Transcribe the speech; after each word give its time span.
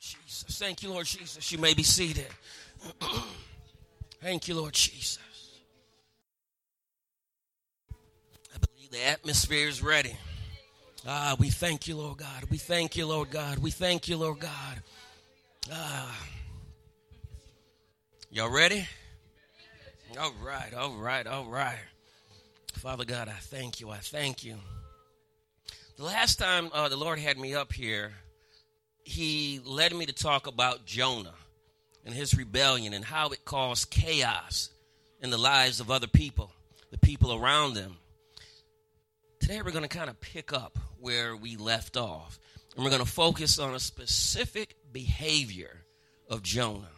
Jesus. 0.00 0.58
Thank 0.58 0.82
you, 0.82 0.90
Lord 0.90 1.06
Jesus. 1.06 1.52
You 1.52 1.58
may 1.58 1.74
be 1.74 1.82
seated. 1.82 2.26
Thank 4.22 4.48
you, 4.48 4.54
Lord 4.54 4.72
Jesus. 4.72 5.18
I 8.54 8.58
believe 8.58 8.90
the 8.90 9.06
atmosphere 9.06 9.68
is 9.68 9.82
ready. 9.82 10.16
Ah, 11.06 11.34
we 11.38 11.48
thank 11.48 11.88
you, 11.88 11.96
Lord 11.96 12.18
God. 12.18 12.44
We 12.50 12.58
thank 12.58 12.96
you, 12.96 13.06
Lord 13.06 13.30
God. 13.30 13.58
We 13.58 13.70
thank 13.70 14.08
you, 14.08 14.18
Lord 14.18 14.40
God. 14.40 14.82
Ah. 15.72 16.18
Y'all 18.30 18.50
ready? 18.50 18.86
All 20.18 20.34
right, 20.44 20.74
all 20.74 20.92
right, 20.96 21.26
all 21.26 21.46
right. 21.46 21.78
Father 22.74 23.04
God, 23.04 23.28
I 23.28 23.38
thank 23.40 23.80
you. 23.80 23.90
I 23.90 23.98
thank 23.98 24.44
you. 24.44 24.56
The 25.96 26.04
last 26.04 26.38
time 26.38 26.70
uh, 26.72 26.88
the 26.88 26.96
Lord 26.96 27.18
had 27.18 27.38
me 27.38 27.54
up 27.54 27.72
here, 27.72 28.12
He 29.04 29.60
led 29.64 29.94
me 29.94 30.06
to 30.06 30.12
talk 30.12 30.46
about 30.46 30.86
Jonah 30.86 31.34
and 32.04 32.14
his 32.14 32.36
rebellion 32.36 32.92
and 32.92 33.04
how 33.04 33.30
it 33.30 33.44
caused 33.44 33.90
chaos 33.90 34.70
in 35.20 35.30
the 35.30 35.38
lives 35.38 35.80
of 35.80 35.90
other 35.90 36.06
people, 36.06 36.52
the 36.90 36.98
people 36.98 37.34
around 37.34 37.74
them. 37.74 37.96
Today, 39.40 39.62
we're 39.62 39.70
going 39.70 39.82
to 39.82 39.88
kind 39.88 40.10
of 40.10 40.20
pick 40.20 40.52
up 40.52 40.78
where 40.98 41.34
we 41.34 41.56
left 41.56 41.96
off, 41.96 42.38
and 42.74 42.84
we're 42.84 42.90
going 42.90 43.04
to 43.04 43.10
focus 43.10 43.58
on 43.58 43.74
a 43.74 43.80
specific 43.80 44.76
behavior 44.92 45.84
of 46.28 46.42
Jonah. 46.42 46.90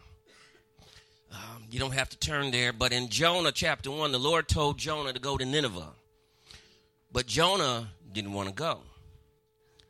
Um, 1.33 1.65
you 1.71 1.79
don't 1.79 1.95
have 1.95 2.11
to 2.11 2.19
turn 2.19 2.51
there, 2.51 2.73
but 2.73 2.93
in 2.93 3.09
Jonah 3.09 3.53
chapter 3.53 3.91
1, 3.91 4.12
the 4.12 4.19
Lord 4.19 4.48
told 4.48 4.77
Jonah 4.77 5.12
to 5.12 5.21
go 5.21 5.39
to 5.39 5.45
Nineveh. 5.45 5.93
But 7.11 7.27
Jonah 7.27 7.89
didn't 8.12 8.33
want 8.33 8.48
to 8.48 8.55
go. 8.55 8.81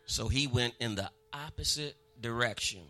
So 0.06 0.28
he 0.28 0.46
went 0.46 0.74
in 0.78 0.94
the 0.94 1.10
opposite 1.32 1.96
direction. 2.22 2.80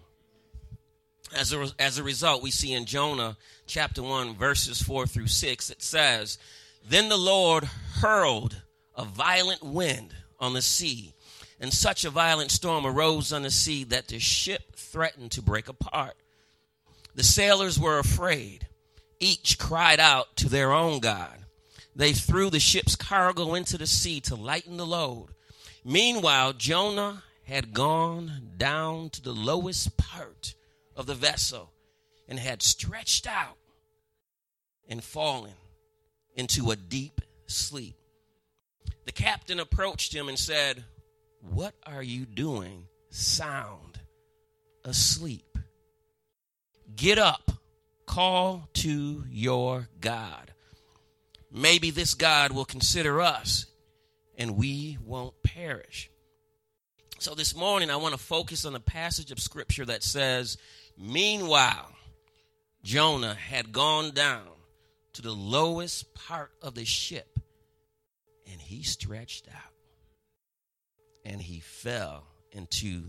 As 1.34 1.52
a, 1.52 1.66
as 1.78 1.98
a 1.98 2.02
result, 2.02 2.42
we 2.42 2.50
see 2.50 2.72
in 2.72 2.84
Jonah 2.84 3.36
chapter 3.66 4.02
1, 4.02 4.36
verses 4.36 4.82
4 4.82 5.06
through 5.06 5.28
6, 5.28 5.70
it 5.70 5.82
says, 5.82 6.38
Then 6.86 7.08
the 7.08 7.16
Lord 7.16 7.64
hurled 8.00 8.62
a 8.94 9.04
violent 9.04 9.62
wind 9.62 10.14
on 10.38 10.52
the 10.52 10.62
sea, 10.62 11.14
and 11.58 11.72
such 11.72 12.04
a 12.04 12.10
violent 12.10 12.50
storm 12.50 12.84
arose 12.84 13.32
on 13.32 13.42
the 13.42 13.50
sea 13.50 13.84
that 13.84 14.08
the 14.08 14.18
ship 14.18 14.76
threatened 14.76 15.30
to 15.32 15.42
break 15.42 15.68
apart. 15.68 16.16
The 17.14 17.22
sailors 17.22 17.78
were 17.78 17.98
afraid. 17.98 18.66
Each 19.20 19.58
cried 19.58 20.00
out 20.00 20.36
to 20.36 20.48
their 20.48 20.72
own 20.72 21.00
God. 21.00 21.38
They 21.94 22.12
threw 22.12 22.50
the 22.50 22.60
ship's 22.60 22.96
cargo 22.96 23.54
into 23.54 23.78
the 23.78 23.86
sea 23.86 24.20
to 24.22 24.34
lighten 24.34 24.76
the 24.76 24.86
load. 24.86 25.28
Meanwhile, 25.84 26.54
Jonah 26.54 27.22
had 27.52 27.74
gone 27.74 28.32
down 28.56 29.10
to 29.10 29.20
the 29.20 29.34
lowest 29.34 29.94
part 29.98 30.54
of 30.96 31.04
the 31.04 31.14
vessel 31.14 31.70
and 32.26 32.38
had 32.38 32.62
stretched 32.62 33.26
out 33.26 33.58
and 34.88 35.04
fallen 35.04 35.52
into 36.34 36.70
a 36.70 36.76
deep 36.76 37.20
sleep. 37.46 37.94
The 39.04 39.12
captain 39.12 39.60
approached 39.60 40.14
him 40.14 40.30
and 40.30 40.38
said, 40.38 40.82
What 41.42 41.74
are 41.84 42.02
you 42.02 42.24
doing 42.24 42.86
sound 43.10 44.00
asleep? 44.82 45.58
Get 46.96 47.18
up, 47.18 47.52
call 48.06 48.70
to 48.74 49.24
your 49.28 49.90
God. 50.00 50.54
Maybe 51.50 51.90
this 51.90 52.14
God 52.14 52.52
will 52.52 52.64
consider 52.64 53.20
us 53.20 53.66
and 54.38 54.56
we 54.56 54.96
won't 55.04 55.34
perish. 55.42 56.08
So 57.22 57.36
this 57.36 57.54
morning, 57.54 57.88
I 57.88 57.94
want 57.94 58.16
to 58.16 58.20
focus 58.20 58.64
on 58.64 58.74
a 58.74 58.80
passage 58.80 59.30
of 59.30 59.38
scripture 59.38 59.84
that 59.84 60.02
says, 60.02 60.58
Meanwhile, 60.98 61.92
Jonah 62.82 63.36
had 63.36 63.70
gone 63.70 64.10
down 64.10 64.48
to 65.12 65.22
the 65.22 65.30
lowest 65.30 66.14
part 66.14 66.50
of 66.60 66.74
the 66.74 66.84
ship 66.84 67.38
and 68.50 68.60
he 68.60 68.82
stretched 68.82 69.46
out 69.46 69.72
and 71.24 71.40
he 71.40 71.60
fell 71.60 72.26
into 72.50 73.04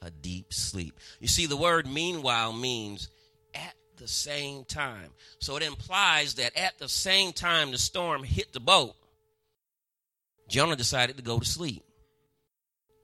a 0.00 0.12
deep 0.12 0.54
sleep. 0.54 1.00
You 1.18 1.26
see, 1.26 1.46
the 1.46 1.56
word 1.56 1.88
meanwhile 1.88 2.52
means 2.52 3.08
at 3.52 3.74
the 3.96 4.06
same 4.06 4.64
time. 4.64 5.10
So 5.40 5.56
it 5.56 5.64
implies 5.64 6.34
that 6.34 6.56
at 6.56 6.78
the 6.78 6.88
same 6.88 7.32
time 7.32 7.72
the 7.72 7.78
storm 7.78 8.22
hit 8.22 8.52
the 8.52 8.60
boat, 8.60 8.94
Jonah 10.48 10.76
decided 10.76 11.16
to 11.16 11.24
go 11.24 11.40
to 11.40 11.44
sleep 11.44 11.82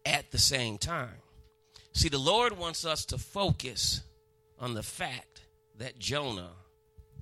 at 0.05 0.31
the 0.31 0.39
same 0.39 0.79
time. 0.79 1.17
See, 1.93 2.09
the 2.09 2.19
Lord 2.19 2.59
wants 2.59 2.85
us 2.85 3.05
to 3.07 3.19
focus 3.19 4.03
on 4.59 4.75
the 4.75 4.83
fact 4.83 5.43
that 5.79 5.99
Jonah 5.99 6.53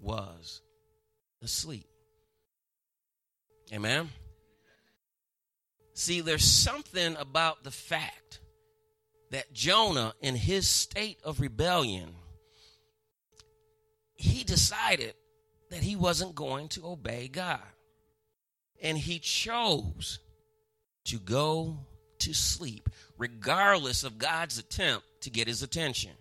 was 0.00 0.62
asleep. 1.42 1.86
Amen. 3.72 4.10
See, 5.94 6.20
there's 6.20 6.44
something 6.44 7.16
about 7.16 7.62
the 7.64 7.70
fact 7.70 8.41
that 9.30 9.52
Jonah, 9.52 10.14
in 10.20 10.34
his 10.34 10.68
state 10.68 11.18
of 11.24 11.41
rebellion, 11.41 12.14
he 14.14 14.44
decided 14.44 15.14
that 15.70 15.82
he 15.82 15.97
wasn't 15.97 16.34
going 16.34 16.68
to 16.68 16.86
obey 16.86 17.28
God. 17.28 17.60
And 18.82 18.98
he 18.98 19.18
chose 19.18 20.20
to 21.04 21.18
go 21.18 21.78
to 22.20 22.34
sleep, 22.34 22.88
regardless 23.19 24.04
of 24.04 24.19
God's 24.19 24.58
attempt 24.58 25.06
to 25.22 25.31
get 25.31 25.48
his 25.48 25.62
attention. 25.62 26.12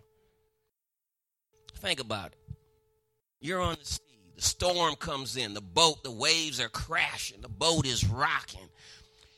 Think 1.76 2.00
about 2.00 2.28
it. 2.28 2.56
You're 3.40 3.62
on 3.62 3.78
the 3.80 3.86
sea, 3.86 4.00
the 4.36 4.42
storm 4.42 4.96
comes 4.96 5.38
in, 5.38 5.54
the 5.54 5.62
boat, 5.62 6.04
the 6.04 6.12
waves 6.12 6.60
are 6.60 6.70
crashing, 6.70 7.42
the 7.42 7.50
boat 7.50 7.86
is 7.86 8.06
rocking. 8.06 8.68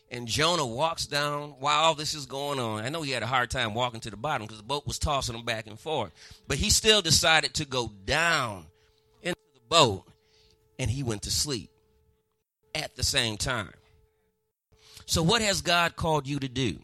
And 0.10 0.28
Jonah 0.28 0.66
walks 0.66 1.06
down 1.06 1.52
while 1.60 1.84
all 1.84 1.96
this 1.96 2.14
is 2.14 2.26
going 2.26 2.60
on. 2.60 2.84
I 2.84 2.90
know 2.90 3.02
he 3.02 3.12
had 3.12 3.24
a 3.24 3.28
hard 3.28 3.50
time 3.50 3.74
walking 3.74 4.02
to 4.02 4.10
the 4.10 4.18
bottom 4.18 4.46
because 4.46 4.60
the 4.60 4.68
boat 4.68 4.86
was 4.86 5.00
tossing 5.00 5.36
him 5.36 5.46
back 5.46 5.68
and 5.68 5.80
forth. 5.80 6.12
But 6.48 6.58
he 6.58 6.70
still 6.70 7.02
decided 7.02 7.54
to 7.56 7.66
go 7.66 7.92
down 8.06 8.66
into 9.22 9.40
the 9.54 9.62
boat 9.70 10.04
and 10.78 10.92
he 10.92 11.02
went 11.02 11.22
to 11.22 11.32
sleep 11.32 11.70
at 12.76 12.96
the 12.96 13.04
same 13.04 13.38
time. 13.38 13.72
So, 15.06 15.24
what 15.24 15.42
has 15.42 15.62
God 15.62 15.96
called 15.96 16.28
you 16.28 16.40
to 16.40 16.48
do? 16.48 16.80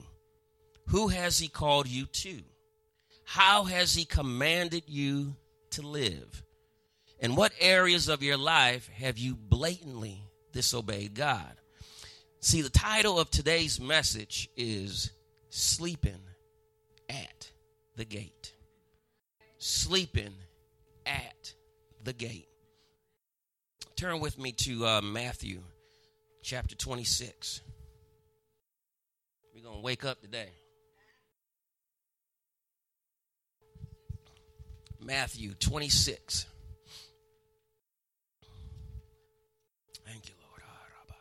Who 0.87 1.09
has 1.09 1.39
He 1.39 1.47
called 1.47 1.87
you 1.87 2.05
to? 2.05 2.41
How 3.23 3.65
has 3.65 3.93
He 3.93 4.05
commanded 4.05 4.83
you 4.87 5.35
to 5.71 5.81
live? 5.81 6.43
And 7.19 7.35
what 7.35 7.51
areas 7.59 8.09
of 8.09 8.23
your 8.23 8.37
life 8.37 8.89
have 8.89 9.17
you 9.17 9.35
blatantly 9.35 10.21
disobeyed 10.51 11.15
God? 11.15 11.51
See, 12.39 12.61
the 12.61 12.69
title 12.69 13.19
of 13.19 13.31
today's 13.31 13.79
message 13.79 14.49
is 14.55 15.11
Sleeping 15.49 16.21
at 17.09 17.51
the 17.95 18.05
Gate. 18.05 18.53
Sleeping 19.57 20.33
at 21.05 21.53
the 22.03 22.13
Gate. 22.13 22.47
Turn 23.95 24.19
with 24.19 24.37
me 24.37 24.51
to 24.51 24.85
uh, 24.85 25.01
Matthew 25.01 25.61
chapter 26.43 26.75
26. 26.75 27.61
To 29.67 29.81
wake 29.81 30.05
up 30.05 30.21
today. 30.21 30.49
Matthew 34.99 35.55
26. 35.55 36.45
Thank 40.05 40.29
you, 40.29 40.35
Lord. 40.41 40.61
Ah, 40.65 41.17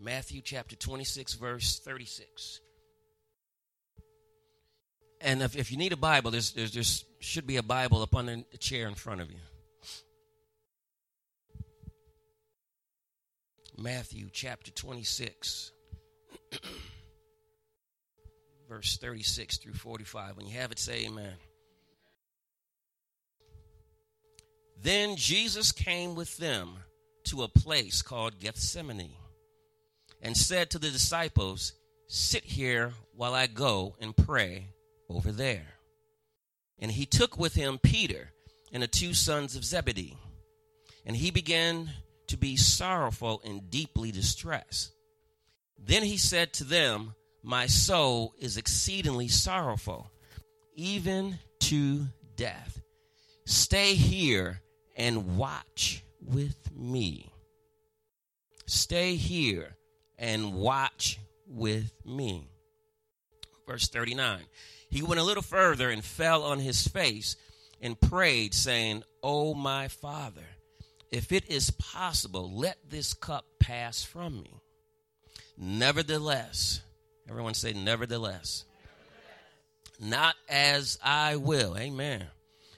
Matthew 0.00 0.40
chapter 0.42 0.74
26, 0.74 1.34
verse 1.34 1.78
36. 1.78 2.60
And 5.20 5.40
if, 5.40 5.56
if 5.56 5.70
you 5.70 5.78
need 5.78 5.92
a 5.92 5.96
Bible, 5.96 6.32
there's, 6.32 6.50
there's, 6.52 6.72
there 6.72 6.82
should 7.20 7.46
be 7.46 7.58
a 7.58 7.62
Bible 7.62 8.02
up 8.02 8.16
on 8.16 8.26
the 8.26 8.58
chair 8.58 8.88
in 8.88 8.96
front 8.96 9.20
of 9.20 9.30
you. 9.30 9.38
Matthew 13.78 14.28
chapter 14.32 14.72
26, 14.72 15.70
verse 18.68 18.96
36 18.96 19.58
through 19.58 19.74
45. 19.74 20.36
When 20.36 20.46
you 20.46 20.58
have 20.58 20.72
it, 20.72 20.78
say 20.78 21.04
amen. 21.06 21.34
Then 24.82 25.16
Jesus 25.16 25.72
came 25.72 26.14
with 26.14 26.38
them 26.38 26.70
to 27.24 27.42
a 27.42 27.48
place 27.48 28.02
called 28.02 28.40
Gethsemane 28.40 29.12
and 30.20 30.36
said 30.36 30.70
to 30.70 30.78
the 30.78 30.90
disciples, 30.90 31.74
Sit 32.08 32.44
here 32.44 32.92
while 33.14 33.34
I 33.34 33.46
go 33.46 33.94
and 34.00 34.16
pray 34.16 34.68
over 35.08 35.30
there. 35.32 35.66
And 36.78 36.90
he 36.90 37.06
took 37.06 37.38
with 37.38 37.54
him 37.54 37.78
Peter 37.78 38.32
and 38.72 38.82
the 38.82 38.88
two 38.88 39.14
sons 39.14 39.54
of 39.54 39.64
Zebedee. 39.64 40.16
And 41.06 41.16
he 41.16 41.30
began 41.30 41.90
to 42.28 42.36
be 42.36 42.56
sorrowful 42.56 43.40
and 43.44 43.70
deeply 43.70 44.10
distressed. 44.10 44.92
Then 45.78 46.02
he 46.02 46.16
said 46.16 46.52
to 46.54 46.64
them, 46.64 47.14
My 47.42 47.66
soul 47.66 48.34
is 48.38 48.56
exceedingly 48.56 49.28
sorrowful 49.28 50.10
even 50.74 51.38
to 51.60 52.06
death. 52.36 52.80
Stay 53.44 53.94
here 53.94 54.60
and 54.96 55.36
watch 55.36 56.04
with 56.20 56.56
me. 56.74 57.32
Stay 58.66 59.16
here 59.16 59.76
and 60.18 60.54
watch 60.54 61.18
with 61.46 61.92
me. 62.04 62.48
Verse 63.66 63.88
39. 63.88 64.40
He 64.88 65.02
went 65.02 65.20
a 65.20 65.24
little 65.24 65.42
further 65.42 65.90
and 65.90 66.04
fell 66.04 66.42
on 66.42 66.58
his 66.58 66.86
face 66.86 67.36
and 67.80 68.00
prayed, 68.00 68.54
saying, 68.54 69.02
O 69.22 69.54
my 69.54 69.88
Father, 69.88 70.46
if 71.10 71.32
it 71.32 71.50
is 71.50 71.70
possible, 71.70 72.50
let 72.50 72.78
this 72.88 73.14
cup 73.14 73.44
pass 73.58 74.02
from 74.02 74.42
me. 74.42 74.61
Nevertheless, 75.56 76.80
everyone 77.28 77.54
say, 77.54 77.72
nevertheless. 77.72 78.64
Not 80.00 80.34
as 80.48 80.98
I 81.02 81.36
will. 81.36 81.76
Amen. 81.78 82.26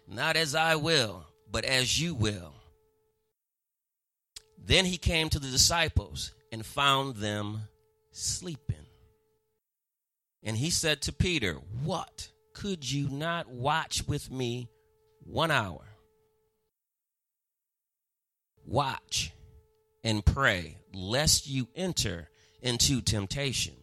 Not 0.07 0.37
as 0.37 0.55
I 0.55 0.77
will, 0.77 1.25
but 1.51 1.65
as 1.65 2.01
you 2.01 2.15
will. 2.15 2.55
Then 4.59 4.85
he 4.85 4.97
came 4.97 5.29
to 5.31 5.39
the 5.39 5.51
disciples 5.51 6.33
and 6.53 6.65
found 6.65 7.17
them 7.17 7.63
sleeping. 8.13 8.77
And 10.43 10.57
he 10.57 10.71
said 10.71 11.01
to 11.03 11.13
Peter, 11.13 11.55
What? 11.83 12.29
Could 12.53 12.91
you 12.91 13.09
not 13.09 13.49
watch 13.49 14.07
with 14.07 14.31
me 14.31 14.69
one 15.25 15.51
hour? 15.51 15.83
Watch 18.65 19.33
and 20.05 20.25
pray, 20.25 20.79
lest 20.93 21.49
you 21.49 21.69
enter 21.75 22.29
into 22.65 23.01
temptation. 23.01 23.75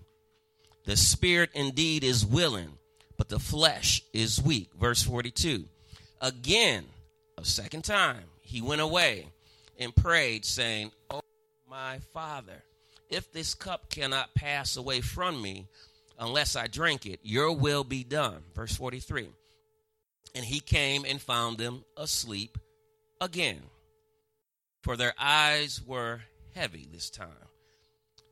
The 0.86 0.98
spirit 0.98 1.52
indeed 1.54 2.04
is 2.04 2.26
willing, 2.26 2.80
but 3.16 3.30
the 3.30 3.40
flesh 3.40 4.02
is 4.12 4.42
weak. 4.42 4.72
Verse 4.78 5.04
42. 5.04 5.66
Again, 6.20 6.86
a 7.38 7.46
second 7.46 7.84
time, 7.84 8.24
he 8.42 8.62
went 8.62 8.82
away 8.82 9.28
and 9.78 9.96
prayed, 9.96 10.44
saying, 10.44 10.92
Oh, 11.10 11.22
my 11.70 12.00
Father, 12.14 12.64
if 13.10 13.32
this 13.32 13.54
cup 13.54 13.90
cannot 13.90 14.34
pass 14.34 14.76
away 14.76 15.02
from 15.02 15.42
me 15.42 15.68
unless 16.20 16.56
I 16.56 16.68
drink 16.68 17.06
it, 17.06 17.20
your 17.24 17.54
will 17.54 17.84
be 17.84 18.04
done. 18.04 18.44
Verse 18.56 18.76
43. 18.76 19.30
And 20.34 20.46
he 20.46 20.60
came 20.60 21.06
and 21.06 21.22
found 21.22 21.58
them 21.58 21.84
asleep 21.96 22.58
again, 23.20 23.62
for 24.82 24.98
their 24.98 25.14
eyes 25.20 25.82
were 25.86 26.22
heavy 26.56 26.88
this 26.92 27.10
time. 27.10 27.51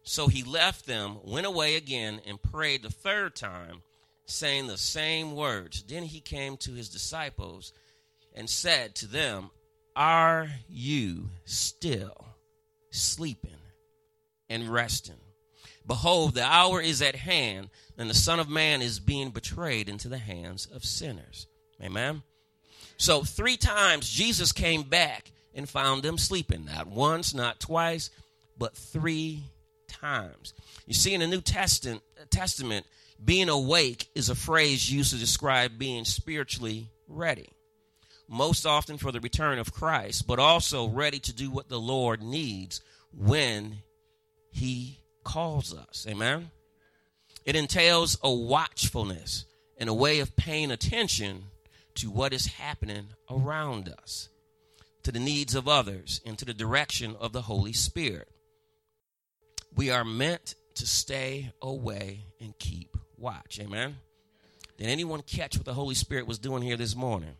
So 0.09 0.27
he 0.27 0.41
left 0.41 0.87
them, 0.87 1.19
went 1.23 1.45
away 1.45 1.75
again, 1.75 2.19
and 2.25 2.41
prayed 2.41 2.81
the 2.81 2.89
third 2.89 3.35
time, 3.35 3.83
saying 4.25 4.65
the 4.65 4.75
same 4.75 5.35
words. 5.35 5.83
Then 5.83 6.01
he 6.01 6.19
came 6.19 6.57
to 6.57 6.71
his 6.71 6.89
disciples 6.89 7.73
and 8.33 8.49
said 8.49 8.95
to 8.95 9.07
them, 9.07 9.51
Are 9.95 10.49
you 10.67 11.29
still 11.45 12.25
sleeping 12.89 13.59
and 14.49 14.67
resting? 14.67 15.21
Behold, 15.85 16.33
the 16.33 16.43
hour 16.43 16.81
is 16.81 17.03
at 17.03 17.15
hand, 17.15 17.69
and 17.95 18.09
the 18.09 18.15
Son 18.15 18.39
of 18.39 18.49
Man 18.49 18.81
is 18.81 18.99
being 18.99 19.29
betrayed 19.29 19.87
into 19.87 20.09
the 20.09 20.17
hands 20.17 20.67
of 20.73 20.83
sinners. 20.83 21.45
Amen. 21.83 22.23
So, 22.97 23.21
three 23.21 23.57
times 23.57 24.09
Jesus 24.09 24.53
came 24.53 24.81
back 24.81 25.31
and 25.53 25.69
found 25.69 26.01
them 26.01 26.17
sleeping. 26.17 26.65
Not 26.65 26.87
once, 26.87 27.35
not 27.35 27.59
twice, 27.59 28.09
but 28.57 28.75
three 28.75 29.43
times. 29.89 30.53
You 30.85 30.93
see, 30.93 31.13
in 31.13 31.19
the 31.19 31.27
New 31.27 31.41
Testament, 31.41 32.01
Testament, 32.29 32.85
being 33.23 33.49
awake 33.49 34.09
is 34.15 34.29
a 34.29 34.35
phrase 34.35 34.91
used 34.91 35.11
to 35.11 35.19
describe 35.19 35.77
being 35.77 36.05
spiritually 36.05 36.89
ready. 37.07 37.49
Most 38.27 38.65
often 38.65 38.97
for 38.97 39.11
the 39.11 39.19
return 39.19 39.59
of 39.59 39.73
Christ, 39.73 40.27
but 40.27 40.39
also 40.39 40.87
ready 40.87 41.19
to 41.19 41.33
do 41.33 41.49
what 41.49 41.67
the 41.67 41.79
Lord 41.79 42.21
needs 42.21 42.81
when 43.11 43.79
He 44.51 44.99
calls 45.23 45.73
us. 45.73 46.05
Amen? 46.07 46.51
It 47.45 47.55
entails 47.55 48.17
a 48.21 48.31
watchfulness 48.31 49.45
and 49.77 49.89
a 49.89 49.93
way 49.93 50.19
of 50.19 50.35
paying 50.35 50.71
attention 50.71 51.45
to 51.95 52.11
what 52.11 52.33
is 52.33 52.45
happening 52.45 53.07
around 53.29 53.89
us, 53.89 54.29
to 55.03 55.11
the 55.11 55.19
needs 55.19 55.55
of 55.55 55.67
others, 55.67 56.21
and 56.25 56.37
to 56.37 56.45
the 56.45 56.53
direction 56.53 57.15
of 57.19 57.33
the 57.33 57.41
Holy 57.43 57.73
Spirit. 57.73 58.29
We 59.75 59.91
are 59.91 60.03
meant 60.03 60.55
to 60.75 60.87
stay 60.87 61.51
away 61.61 62.25
and 62.39 62.57
keep 62.59 62.97
watch. 63.17 63.59
Amen. 63.61 63.97
Did 64.77 64.87
anyone 64.87 65.21
catch 65.21 65.57
what 65.57 65.65
the 65.65 65.73
Holy 65.73 65.95
Spirit 65.95 66.27
was 66.27 66.39
doing 66.39 66.61
here 66.61 66.77
this 66.77 66.95
morning? 66.95 67.35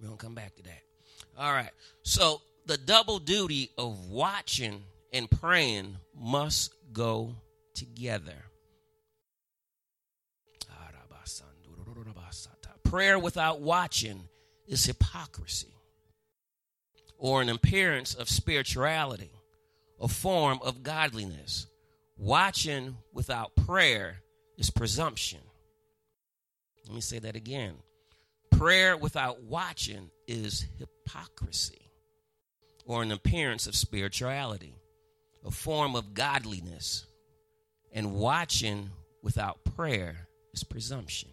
We're 0.00 0.08
going 0.08 0.18
to 0.18 0.24
come 0.24 0.34
back 0.34 0.54
to 0.56 0.62
that. 0.64 0.80
All 1.38 1.52
right. 1.52 1.70
So, 2.02 2.40
the 2.66 2.76
double 2.76 3.18
duty 3.18 3.70
of 3.78 4.08
watching 4.08 4.82
and 5.12 5.30
praying 5.30 5.96
must 6.14 6.74
go 6.92 7.34
together. 7.74 8.34
Prayer 12.90 13.18
without 13.18 13.60
watching 13.60 14.28
is 14.68 14.86
hypocrisy 14.86 15.74
or 17.18 17.42
an 17.42 17.48
appearance 17.48 18.14
of 18.14 18.28
spirituality 18.28 19.32
a 20.00 20.08
form 20.08 20.58
of 20.62 20.82
godliness. 20.82 21.66
Watching 22.18 22.96
without 23.12 23.54
prayer 23.54 24.22
is 24.56 24.70
presumption. 24.70 25.40
Let 26.86 26.94
me 26.94 27.00
say 27.00 27.18
that 27.18 27.36
again. 27.36 27.74
Prayer 28.50 28.96
without 28.96 29.42
watching 29.42 30.10
is 30.26 30.66
hypocrisy 30.78 31.90
or 32.86 33.02
an 33.02 33.12
appearance 33.12 33.66
of 33.66 33.74
spirituality, 33.74 34.74
a 35.44 35.50
form 35.50 35.94
of 35.94 36.14
godliness. 36.14 37.06
And 37.92 38.14
watching 38.14 38.90
without 39.22 39.64
prayer 39.64 40.28
is 40.54 40.64
presumption. 40.64 41.30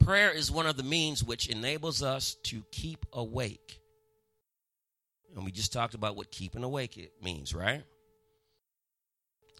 Prayer 0.00 0.30
is 0.30 0.50
one 0.50 0.66
of 0.66 0.76
the 0.76 0.82
means 0.82 1.22
which 1.22 1.48
enables 1.48 2.02
us 2.02 2.36
to 2.44 2.64
keep 2.72 3.06
awake 3.12 3.81
and 5.34 5.44
we 5.44 5.52
just 5.52 5.72
talked 5.72 5.94
about 5.94 6.16
what 6.16 6.30
keeping 6.30 6.64
awake 6.64 6.96
it 6.98 7.12
means, 7.22 7.54
right? 7.54 7.82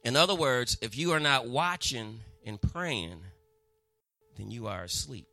In 0.05 0.17
other 0.17 0.35
words, 0.35 0.77
if 0.83 0.97
you 0.97 1.13
are 1.13 1.21
not 1.21 1.47
watching 1.47 2.21
and 2.45 2.61
praying, 2.61 3.21
then 4.37 4.51
you 4.51 4.67
are 4.67 4.83
asleep. 4.83 5.27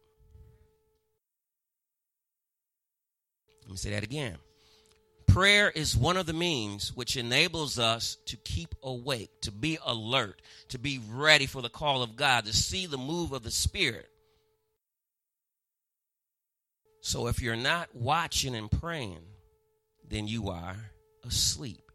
Let 3.63 3.71
me 3.71 3.77
say 3.77 3.91
that 3.91 4.03
again. 4.03 4.37
Prayer 5.27 5.69
is 5.69 5.95
one 5.95 6.17
of 6.17 6.25
the 6.25 6.33
means 6.33 6.95
which 6.95 7.15
enables 7.15 7.77
us 7.77 8.17
to 8.25 8.35
keep 8.37 8.73
awake, 8.81 9.29
to 9.41 9.51
be 9.51 9.77
alert, 9.85 10.41
to 10.69 10.79
be 10.79 10.99
ready 11.11 11.45
for 11.45 11.61
the 11.61 11.69
call 11.69 12.01
of 12.01 12.15
God, 12.15 12.45
to 12.45 12.53
see 12.53 12.87
the 12.87 12.97
move 12.97 13.31
of 13.31 13.43
the 13.43 13.51
Spirit. 13.51 14.09
So 17.01 17.27
if 17.27 17.41
you're 17.41 17.55
not 17.55 17.89
watching 17.93 18.55
and 18.55 18.71
praying, 18.71 19.21
then 20.09 20.27
you 20.27 20.49
are 20.49 20.75
asleep. 21.25 21.91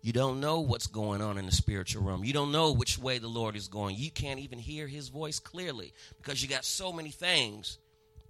You 0.00 0.12
don't 0.12 0.40
know 0.40 0.60
what's 0.60 0.86
going 0.86 1.20
on 1.20 1.36
in 1.36 1.46
the 1.46 1.52
spiritual 1.52 2.04
realm. 2.04 2.22
You 2.22 2.32
don't 2.32 2.52
know 2.52 2.72
which 2.72 2.96
way 2.96 3.18
the 3.18 3.26
Lord 3.26 3.56
is 3.56 3.66
going. 3.66 3.96
You 3.96 4.10
can't 4.10 4.38
even 4.38 4.58
hear 4.58 4.86
his 4.86 5.08
voice 5.08 5.40
clearly 5.40 5.92
because 6.16 6.40
you 6.40 6.48
got 6.48 6.64
so 6.64 6.92
many 6.92 7.10
things 7.10 7.78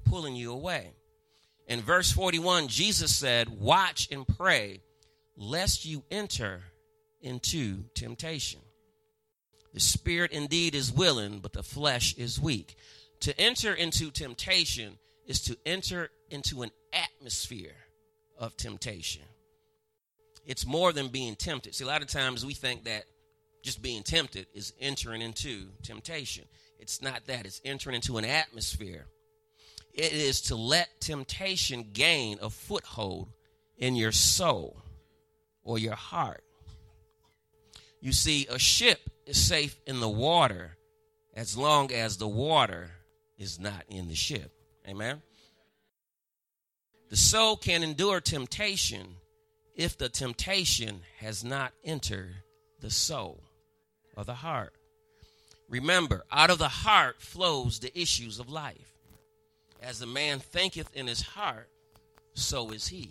pulling 0.04 0.36
you 0.36 0.52
away. 0.52 0.94
In 1.66 1.82
verse 1.82 2.10
41, 2.10 2.68
Jesus 2.68 3.14
said, 3.14 3.60
Watch 3.60 4.08
and 4.10 4.26
pray, 4.26 4.80
lest 5.36 5.84
you 5.84 6.02
enter 6.10 6.62
into 7.20 7.84
temptation. 7.94 8.60
The 9.74 9.80
spirit 9.80 10.32
indeed 10.32 10.74
is 10.74 10.90
willing, 10.90 11.40
but 11.40 11.52
the 11.52 11.62
flesh 11.62 12.14
is 12.14 12.40
weak. 12.40 12.76
To 13.20 13.38
enter 13.38 13.74
into 13.74 14.10
temptation 14.10 14.98
is 15.26 15.42
to 15.42 15.58
enter 15.66 16.08
into 16.30 16.62
an 16.62 16.70
atmosphere 16.92 17.74
of 18.38 18.56
temptation. 18.56 19.22
It's 20.44 20.66
more 20.66 20.92
than 20.92 21.08
being 21.08 21.34
tempted. 21.34 21.74
See, 21.74 21.84
a 21.84 21.86
lot 21.86 22.02
of 22.02 22.08
times 22.08 22.46
we 22.46 22.54
think 22.54 22.84
that 22.84 23.04
just 23.62 23.82
being 23.82 24.02
tempted 24.02 24.46
is 24.54 24.72
entering 24.80 25.22
into 25.22 25.68
temptation. 25.82 26.44
It's 26.78 27.02
not 27.02 27.26
that, 27.26 27.46
it's 27.46 27.60
entering 27.64 27.96
into 27.96 28.16
an 28.18 28.24
atmosphere. 28.24 29.06
It 29.92 30.12
is 30.12 30.42
to 30.42 30.56
let 30.56 31.00
temptation 31.00 31.90
gain 31.92 32.38
a 32.40 32.50
foothold 32.50 33.30
in 33.78 33.96
your 33.96 34.12
soul 34.12 34.76
or 35.64 35.78
your 35.78 35.94
heart. 35.94 36.44
You 38.00 38.12
see, 38.12 38.46
a 38.48 38.58
ship 38.58 39.00
is 39.26 39.36
safe 39.36 39.80
in 39.86 40.00
the 40.00 40.08
water 40.08 40.76
as 41.34 41.56
long 41.56 41.92
as 41.92 42.18
the 42.18 42.28
water 42.28 42.90
is 43.36 43.58
not 43.58 43.82
in 43.88 44.08
the 44.08 44.14
ship. 44.14 44.52
Amen? 44.88 45.22
The 47.08 47.16
soul 47.16 47.56
can 47.56 47.84
endure 47.84 48.20
temptation 48.20 49.16
if 49.76 49.96
the 49.96 50.08
temptation 50.08 51.02
has 51.18 51.44
not 51.44 51.72
entered 51.84 52.34
the 52.80 52.90
soul 52.90 53.44
or 54.16 54.24
the 54.24 54.34
heart. 54.34 54.74
Remember, 55.68 56.24
out 56.32 56.50
of 56.50 56.58
the 56.58 56.68
heart 56.68 57.20
flows 57.20 57.78
the 57.78 57.96
issues 57.98 58.40
of 58.40 58.50
life. 58.50 58.92
As 59.82 60.00
a 60.02 60.06
man 60.06 60.40
thinketh 60.40 60.94
in 60.94 61.06
his 61.06 61.22
heart, 61.22 61.68
so 62.34 62.70
is 62.70 62.88
he. 62.88 63.10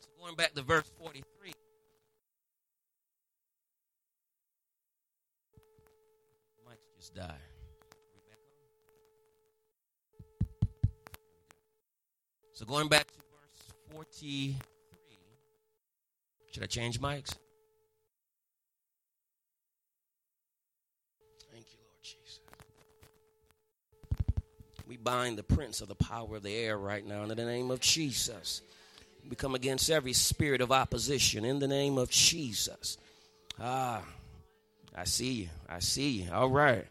So 0.00 0.08
going 0.20 0.36
back 0.36 0.54
to 0.54 0.62
verse 0.62 0.88
43. 0.98 1.52
Mic 6.68 6.78
just 6.96 7.14
died. 7.14 7.34
So 12.56 12.64
going 12.64 12.88
back 12.88 13.06
to 13.06 13.12
verse 13.18 13.74
43. 13.92 14.56
Should 16.52 16.62
I 16.62 16.66
change 16.66 16.98
mics? 16.98 17.34
Thank 21.52 21.66
you, 21.70 21.78
Lord 21.84 22.02
Jesus. 22.02 22.40
We 24.88 24.96
bind 24.96 25.36
the 25.36 25.42
prince 25.42 25.82
of 25.82 25.88
the 25.88 25.96
power 25.96 26.36
of 26.36 26.42
the 26.42 26.54
air 26.54 26.78
right 26.78 27.06
now 27.06 27.24
in 27.24 27.28
the 27.28 27.34
name 27.34 27.70
of 27.70 27.80
Jesus. 27.80 28.62
We 29.28 29.36
come 29.36 29.54
against 29.54 29.90
every 29.90 30.14
spirit 30.14 30.62
of 30.62 30.72
opposition 30.72 31.44
in 31.44 31.58
the 31.58 31.68
name 31.68 31.98
of 31.98 32.08
Jesus. 32.08 32.96
Ah, 33.60 34.02
I 34.96 35.04
see 35.04 35.32
you. 35.32 35.48
I 35.68 35.80
see 35.80 36.22
you. 36.22 36.32
All 36.32 36.48
right. 36.48 36.86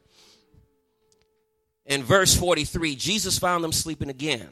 In 1.87 2.03
verse 2.03 2.35
43, 2.35 2.95
Jesus 2.95 3.39
found 3.39 3.63
them 3.63 3.71
sleeping 3.71 4.11
again. 4.11 4.49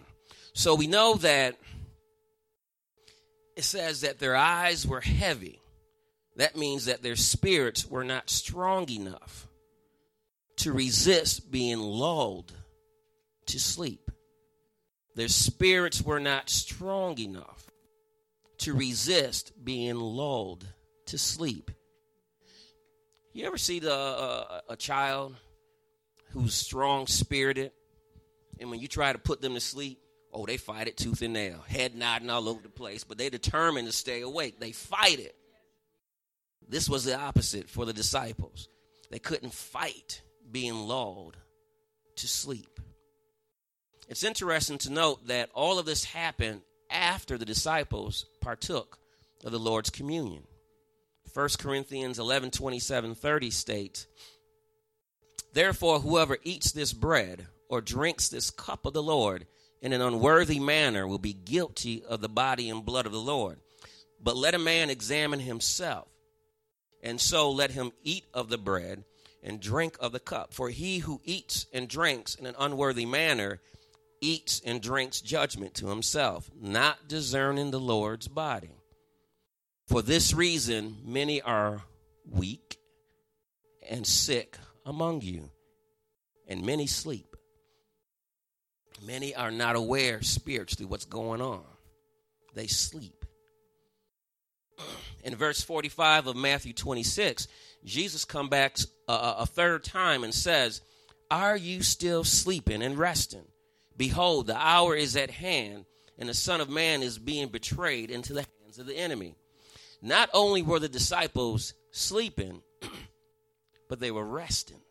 So 0.53 0.75
we 0.75 0.88
know 0.88 1.15
that 1.15 1.57
it 3.55 3.63
says 3.63 4.01
that 4.01 4.19
their 4.19 4.36
eyes 4.36 4.88
were 4.88 5.01
heavy. 5.01 5.60
That 6.38 6.55
means 6.55 6.86
that 6.86 7.03
their 7.03 7.15
spirits 7.15 7.86
were 7.86 8.03
not 8.03 8.29
strong 8.29 8.89
enough 8.89 9.48
to 10.57 10.72
resist 10.72 11.51
being 11.51 11.79
lulled 11.79 12.51
to 13.48 13.60
sleep. 13.60 14.10
Their 15.15 15.27
spirits 15.27 16.01
were 16.01 16.19
not 16.19 16.50
strong 16.50 17.19
enough 17.19 17.69
to 18.60 18.74
resist 18.74 19.51
being 19.63 19.95
lulled 19.95 20.65
to 21.07 21.17
sleep. 21.17 21.69
You 23.33 23.45
ever 23.45 23.57
see 23.57 23.79
the, 23.79 23.93
uh, 23.93 24.62
a 24.69 24.75
child 24.75 25.36
who's 26.31 26.53
strong 26.53 27.07
spirited, 27.07 27.72
and 28.60 28.69
when 28.69 28.79
you 28.79 28.88
try 28.88 29.12
to 29.12 29.19
put 29.19 29.41
them 29.41 29.55
to 29.55 29.60
sleep, 29.60 30.00
Oh, 30.34 30.46
they 30.46 30.58
fight 30.58 30.88
it 30.88 30.98
tooth 30.98 31.22
and 31.22 31.34
nail, 31.34 31.63
head 31.68 31.96
nodding 31.96 32.30
all 32.30 32.50
over 32.50 32.62
the 32.62 32.70
place, 32.70 33.04
but 33.04 33.18
they 33.18 33.30
determined 33.30 33.88
to 33.88 33.94
stay 33.94 34.22
awake. 34.22 34.60
They 34.60 34.72
fight 34.72 35.20
it. 35.20 35.36
This 36.68 36.90
was 36.90 37.04
the 37.04 37.18
opposite 37.18 37.70
for 37.70 37.86
the 37.86 37.94
disciples. 37.94 38.68
They 39.12 39.20
couldn't 39.20 39.54
fight 39.54 40.22
being 40.52 40.74
lulled 40.74 41.38
to 42.16 42.28
sleep. 42.28 42.80
It's 44.10 44.24
interesting 44.24 44.80
to 44.80 44.92
note 44.92 45.28
that 45.28 45.50
all 45.54 45.78
of 45.78 45.86
this 45.86 46.04
happened 46.04 46.62
after 46.90 47.38
the 47.38 47.46
disciples 47.46 48.25
partook 48.42 48.98
of 49.44 49.52
the 49.52 49.60
Lord's 49.60 49.90
communion. 49.90 50.44
1 51.34 51.50
Corinthians 51.60 52.20
11 52.20 52.52
27 52.52 53.16
30 53.16 53.50
states, 53.52 54.08
Therefore, 55.54 56.00
whoever 56.00 56.38
eats 56.44 56.72
this 56.72 56.94
bread 56.94 57.48
or 57.70 57.82
drinks 57.82 58.30
this 58.30 58.50
cup 58.50 58.86
of 58.86 58.94
the 58.94 59.04
Lord 59.04 59.46
in 59.84 59.92
an 59.92 60.02
unworthy 60.02 60.60
manner 60.60 61.06
will 61.06 61.20
be 61.20 61.34
guilty 61.34 62.04
of 62.06 62.22
the 62.22 62.30
body 62.30 62.70
and 62.70 62.86
blood 62.86 63.06
of 63.06 63.12
the 63.12 63.20
Lord. 63.20 63.60
But 64.20 64.38
let 64.38 64.56
a 64.56 64.60
man 64.60 64.90
examine 64.90 65.42
himself, 65.42 66.08
and 67.04 67.20
so 67.20 67.52
let 67.52 67.72
him 67.72 67.92
eat 68.02 68.24
of 68.34 68.48
the 68.48 68.58
bread 68.58 69.04
and 69.44 69.60
drink 69.60 69.98
of 70.00 70.13
the 70.13 70.22
cup. 70.22 70.54
For 70.54 70.70
he 70.70 71.00
who 71.00 71.20
eats 71.25 71.68
and 71.74 71.90
drinks 71.90 72.36
in 72.36 72.46
an 72.46 72.56
unworthy 72.58 73.06
manner 73.06 73.60
eats 74.22 74.62
and 74.66 74.82
drinks 74.82 75.20
judgment 75.20 75.74
to 75.75 75.90
himself, 75.90 76.50
not 76.58 77.10
discerning 77.10 77.72
the 77.72 77.80
Lord's 77.80 78.30
body. 78.30 78.72
For 79.90 80.02
this 80.02 80.34
reason, 80.34 80.96
many 81.04 81.42
are 81.42 81.82
weak 82.25 82.78
and 83.90 84.08
sick 84.08 84.58
among 84.86 85.24
you, 85.24 85.50
and 86.48 86.66
many 86.66 86.88
sleep. 86.88 87.33
Many 89.05 89.36
are 89.36 89.51
not 89.51 89.75
aware 89.75 90.22
spiritually 90.22 90.86
what's 90.86 91.05
going 91.05 91.41
on. 91.41 91.63
They 92.53 92.67
sleep. 92.67 93.25
In 95.24 95.36
verse 95.36 95.62
45 95.62 96.27
of 96.27 96.36
Matthew 96.36 96.74
26, 96.74 97.48
Jesus 97.83 98.25
comes 98.25 98.50
back 98.50 98.77
a, 99.07 99.36
a 99.39 99.45
third 99.45 99.83
time 99.83 100.24
and 100.24 100.33
says, 100.33 100.81
Are 101.29 101.57
you 101.57 101.81
still 101.83 102.24
sleeping 102.24 102.81
and 102.81 102.98
resting? 102.98 103.45
Behold, 103.98 104.48
the 104.48 104.57
hour 104.57 104.95
is 104.95 105.15
at 105.15 105.31
hand, 105.31 105.86
and 106.17 106.29
the 106.29 106.33
Son 106.33 106.62
of 106.62 106.69
Man 106.69 107.03
is 107.03 107.17
being 107.17 107.48
betrayed 107.48 108.10
into 108.10 108.33
the 108.33 108.45
hands 108.62 108.79
of 108.79 108.86
the 108.86 108.98
enemy. 108.98 109.36
Not 110.01 110.29
only 110.33 110.62
were 110.62 110.79
the 110.79 110.89
disciples 110.89 111.74
sleeping, 111.91 112.62
but 113.89 114.00
they 114.00 114.12
were 114.12 114.25
resting. 114.25 114.83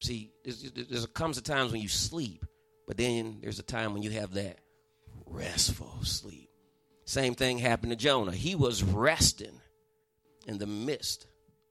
See, 0.00 0.30
there 0.44 1.06
comes 1.08 1.38
a 1.38 1.42
times 1.42 1.72
when 1.72 1.80
you 1.80 1.88
sleep, 1.88 2.44
but 2.86 2.96
then 2.96 3.38
there's 3.42 3.58
a 3.58 3.64
time 3.64 3.92
when 3.92 4.02
you 4.02 4.10
have 4.10 4.34
that 4.34 4.58
restful 5.26 5.98
sleep. 6.02 6.50
Same 7.04 7.34
thing 7.34 7.58
happened 7.58 7.90
to 7.90 7.96
Jonah. 7.96 8.32
He 8.32 8.54
was 8.54 8.82
resting 8.82 9.60
in 10.46 10.58
the 10.58 10.66
midst 10.66 11.26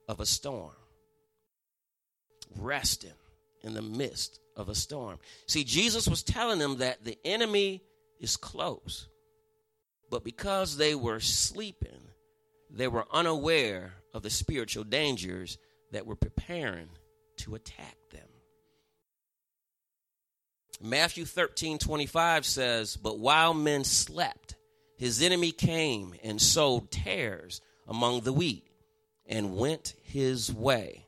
of 0.08 0.20
a 0.20 0.26
storm. 0.26 0.74
Resting 2.58 3.14
in 3.62 3.74
the 3.74 3.82
midst 3.82 4.40
of 4.56 4.70
a 4.70 4.76
storm. 4.76 5.20
See, 5.48 5.64
Jesus 5.64 6.08
was 6.08 6.24
telling 6.24 6.60
them 6.60 6.78
that 6.78 7.04
the 7.04 7.18
enemy 7.24 7.84
is 8.20 8.36
close. 8.36 9.08
But 10.10 10.24
because 10.24 10.78
they 10.78 10.96
were 10.96 11.20
sleeping, 11.20 12.10
they 12.70 12.88
were 12.88 13.06
unaware 13.12 13.94
of 14.14 14.24
the 14.24 14.30
spiritual 14.30 14.84
dangers 14.84 15.58
that 15.92 16.06
were 16.06 16.16
preparing 16.16 16.90
to 17.38 17.56
attack 17.56 17.96
them. 18.12 18.28
Matthew 20.82 21.26
13 21.26 21.80
25 21.80 22.46
says, 22.46 22.98
But 22.98 23.20
while 23.20 23.54
men 23.54 23.84
slept, 23.84 24.56
his 24.98 25.22
enemy 25.22 25.52
came 25.52 26.16
and 26.24 26.42
sowed 26.42 26.92
tares 26.92 27.62
among 27.88 28.22
the 28.22 28.34
wheat 28.34 28.68
and 29.26 29.56
went 29.56 29.96
his 30.04 30.54
way. 30.54 31.06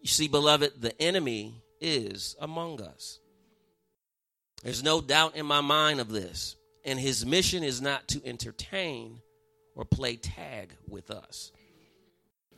You 0.00 0.08
see, 0.08 0.28
beloved, 0.28 0.80
the 0.80 1.00
enemy 1.00 1.62
is 1.80 2.36
among 2.40 2.80
us. 2.80 3.18
There's 4.62 4.82
no 4.82 5.00
doubt 5.00 5.36
in 5.36 5.46
my 5.46 5.60
mind 5.60 6.00
of 6.00 6.10
this. 6.10 6.56
And 6.84 6.98
his 6.98 7.26
mission 7.26 7.62
is 7.62 7.80
not 7.80 8.08
to 8.08 8.26
entertain 8.26 9.20
or 9.74 9.84
play 9.84 10.16
tag 10.16 10.74
with 10.88 11.10
us. 11.10 11.52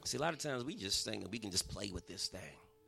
See, 0.04 0.16
a 0.16 0.20
lot 0.20 0.32
of 0.32 0.38
times 0.38 0.64
we 0.64 0.74
just 0.74 1.04
think 1.04 1.26
we 1.30 1.38
can 1.38 1.50
just 1.50 1.68
play 1.68 1.90
with 1.92 2.06
this 2.06 2.28
thing. 2.28 2.40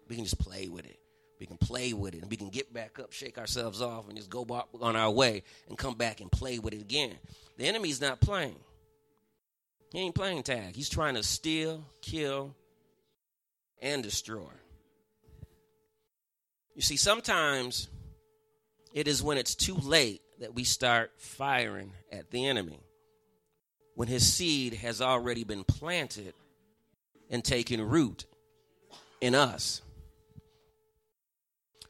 We 0.08 0.16
can 0.16 0.24
just 0.24 0.38
play 0.38 0.68
with 0.68 0.84
it. 0.84 0.98
We 1.40 1.46
can 1.46 1.56
play 1.56 1.92
with 1.92 2.14
it 2.14 2.22
and 2.22 2.30
we 2.30 2.36
can 2.36 2.50
get 2.50 2.72
back 2.72 2.98
up, 3.00 3.12
shake 3.12 3.36
ourselves 3.36 3.82
off, 3.82 4.08
and 4.08 4.16
just 4.16 4.30
go 4.30 4.46
on 4.80 4.94
our 4.94 5.10
way 5.10 5.42
and 5.68 5.76
come 5.76 5.94
back 5.94 6.20
and 6.20 6.30
play 6.30 6.58
with 6.58 6.72
it 6.72 6.80
again. 6.80 7.16
The 7.58 7.66
enemy's 7.66 8.00
not 8.00 8.20
playing. 8.20 8.56
He 9.92 9.98
ain't 9.98 10.14
playing 10.14 10.44
tag. 10.44 10.76
He's 10.76 10.88
trying 10.88 11.14
to 11.14 11.22
steal, 11.22 11.84
kill, 12.00 12.54
and 13.80 14.02
destroy. 14.02 14.48
You 16.74 16.82
see, 16.82 16.96
sometimes 16.96 17.88
it 18.94 19.08
is 19.08 19.22
when 19.22 19.36
it's 19.36 19.54
too 19.54 19.74
late 19.74 20.22
that 20.40 20.54
we 20.54 20.64
start 20.64 21.12
firing 21.18 21.92
at 22.10 22.30
the 22.30 22.46
enemy. 22.46 22.80
When 23.94 24.08
his 24.08 24.32
seed 24.32 24.74
has 24.74 25.02
already 25.02 25.44
been 25.44 25.64
planted 25.64 26.34
and 27.30 27.44
taken 27.44 27.82
root 27.82 28.26
in 29.20 29.34
us. 29.34 29.82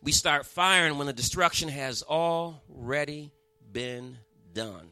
We 0.03 0.11
start 0.11 0.47
firing 0.47 0.99
when 0.99 1.07
the 1.07 1.13
destruction 1.13 1.69
has 1.69 2.03
already 2.03 3.33
been 3.71 4.19
done. 4.53 4.89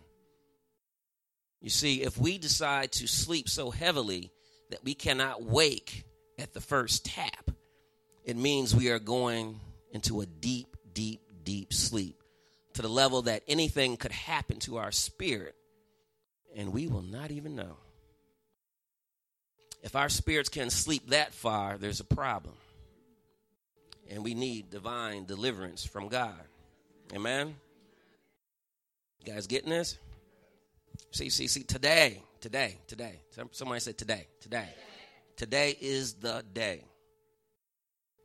You 1.61 1.69
see, 1.69 2.03
if 2.03 2.17
we 2.17 2.39
decide 2.39 2.93
to 2.93 3.09
sleep 3.09 3.49
so 3.49 3.71
heavily 3.71 4.31
that 4.71 4.85
we 4.85 4.95
cannot 4.95 5.43
wake 5.43 6.05
at 6.39 6.55
the 6.55 6.61
first 6.61 7.05
tap, 7.05 7.51
it 8.25 8.37
means 8.37 8.75
we 8.75 8.91
are 8.91 9.01
going 9.01 9.59
into 9.93 10.21
a 10.21 10.27
deep, 10.27 10.77
deep, 10.93 11.21
deep 11.43 11.73
sleep 11.73 12.23
to 12.75 12.83
the 12.83 12.89
level 12.89 13.23
that 13.23 13.43
anything 13.49 13.97
could 13.97 14.13
happen 14.13 14.61
to 14.61 14.77
our 14.77 14.93
spirit 14.93 15.57
and 16.57 16.73
we 16.73 16.87
will 16.87 17.03
not 17.03 17.33
even 17.33 17.57
know. 17.57 17.77
If 19.83 19.97
our 19.97 20.09
spirits 20.09 20.49
can 20.49 20.71
sleep 20.71 21.11
that 21.11 21.35
far, 21.35 21.79
there's 21.79 22.01
a 22.01 22.05
problem 22.05 22.55
and 24.11 24.25
we 24.25 24.35
need 24.35 24.71
divine 24.71 25.25
deliverance 25.25 25.85
from 25.85 26.09
God. 26.09 26.43
Amen. 27.15 27.55
You 29.25 29.33
guys 29.33 29.47
getting 29.47 29.71
this? 29.71 29.99
See, 31.13 31.31
see, 31.31 31.47
see, 31.47 31.63
today, 31.63 32.23
today, 32.41 32.79
today. 32.87 33.21
Somebody 33.53 33.81
said 33.81 33.97
today, 33.97 34.27
today. 34.41 34.69
Today 35.37 35.77
is 35.81 36.15
the 36.15 36.45
day. 36.53 36.85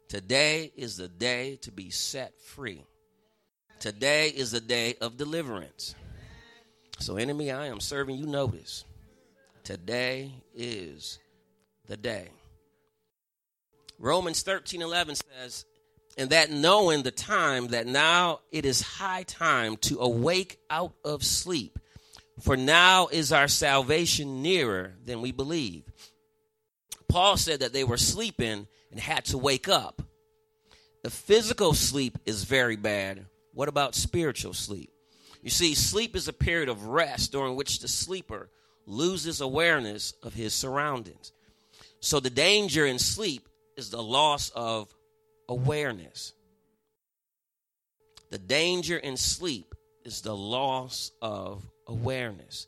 Today 0.10 0.72
is 0.75 0.98
the 0.98 1.08
day 1.08 1.58
to 1.62 1.72
be 1.72 1.89
set 1.89 2.39
free. 2.42 2.84
Today 3.80 4.30
is 4.30 4.51
the 4.51 4.62
day 4.62 4.96
of 5.01 5.18
deliverance. 5.18 5.96
So, 7.00 7.18
enemy, 7.18 7.51
I 7.51 7.68
am 7.68 7.80
serving 7.80 8.18
you 8.18 8.25
notice. 8.25 8.86
Today 9.63 10.32
is 10.54 11.20
the 11.88 11.98
day. 11.98 12.30
Romans 14.00 14.42
13 14.44 14.82
11 14.82 15.15
says, 15.15 15.65
And 16.18 16.30
that 16.30 16.50
knowing 16.50 17.04
the 17.04 17.12
time, 17.12 17.68
that 17.68 17.88
now 17.88 18.40
it 18.52 18.66
is 18.66 18.82
high 18.82 19.24
time 19.24 19.76
to 19.78 20.00
awake 20.00 20.60
out 20.70 20.94
of 21.04 21.24
sleep, 21.24 21.78
for 22.40 22.56
now 22.56 23.08
is 23.08 23.32
our 23.32 23.48
salvation 23.48 24.42
nearer 24.42 24.94
than 25.04 25.22
we 25.22 25.32
believe. 25.32 25.84
Paul 27.10 27.38
said 27.38 27.60
that 27.60 27.74
they 27.74 27.84
were 27.84 27.98
sleeping 27.98 28.68
and 28.92 29.00
had 29.00 29.26
to 29.26 29.38
wake 29.38 29.68
up. 29.68 30.02
The 31.04 31.10
physical 31.10 31.74
sleep 31.74 32.18
is 32.26 32.46
very 32.46 32.78
bad. 32.78 33.26
What 33.54 33.68
about 33.70 33.94
spiritual 33.94 34.54
sleep? 34.54 34.90
You 35.42 35.50
see, 35.50 35.76
sleep 35.76 36.16
is 36.16 36.28
a 36.28 36.34
period 36.34 36.70
of 36.70 36.88
rest 36.88 37.32
during 37.32 37.56
which 37.56 37.80
the 37.80 37.88
sleeper 37.88 38.50
loses 38.88 39.42
awareness 39.42 40.14
of 40.24 40.34
his 40.34 40.54
surroundings. 40.54 41.32
So 42.00 42.20
the 42.20 42.30
danger 42.30 42.86
in 42.86 43.00
sleep 43.00 43.48
is 43.78 43.90
the 43.90 44.02
loss 44.02 44.50
of 44.56 44.95
awareness. 45.48 46.34
The 48.32 48.38
danger 48.38 48.98
in 48.98 49.18
sleep 49.18 49.75
is 50.04 50.22
the 50.22 50.36
loss 50.36 51.12
of 51.22 51.68
awareness. 51.88 52.68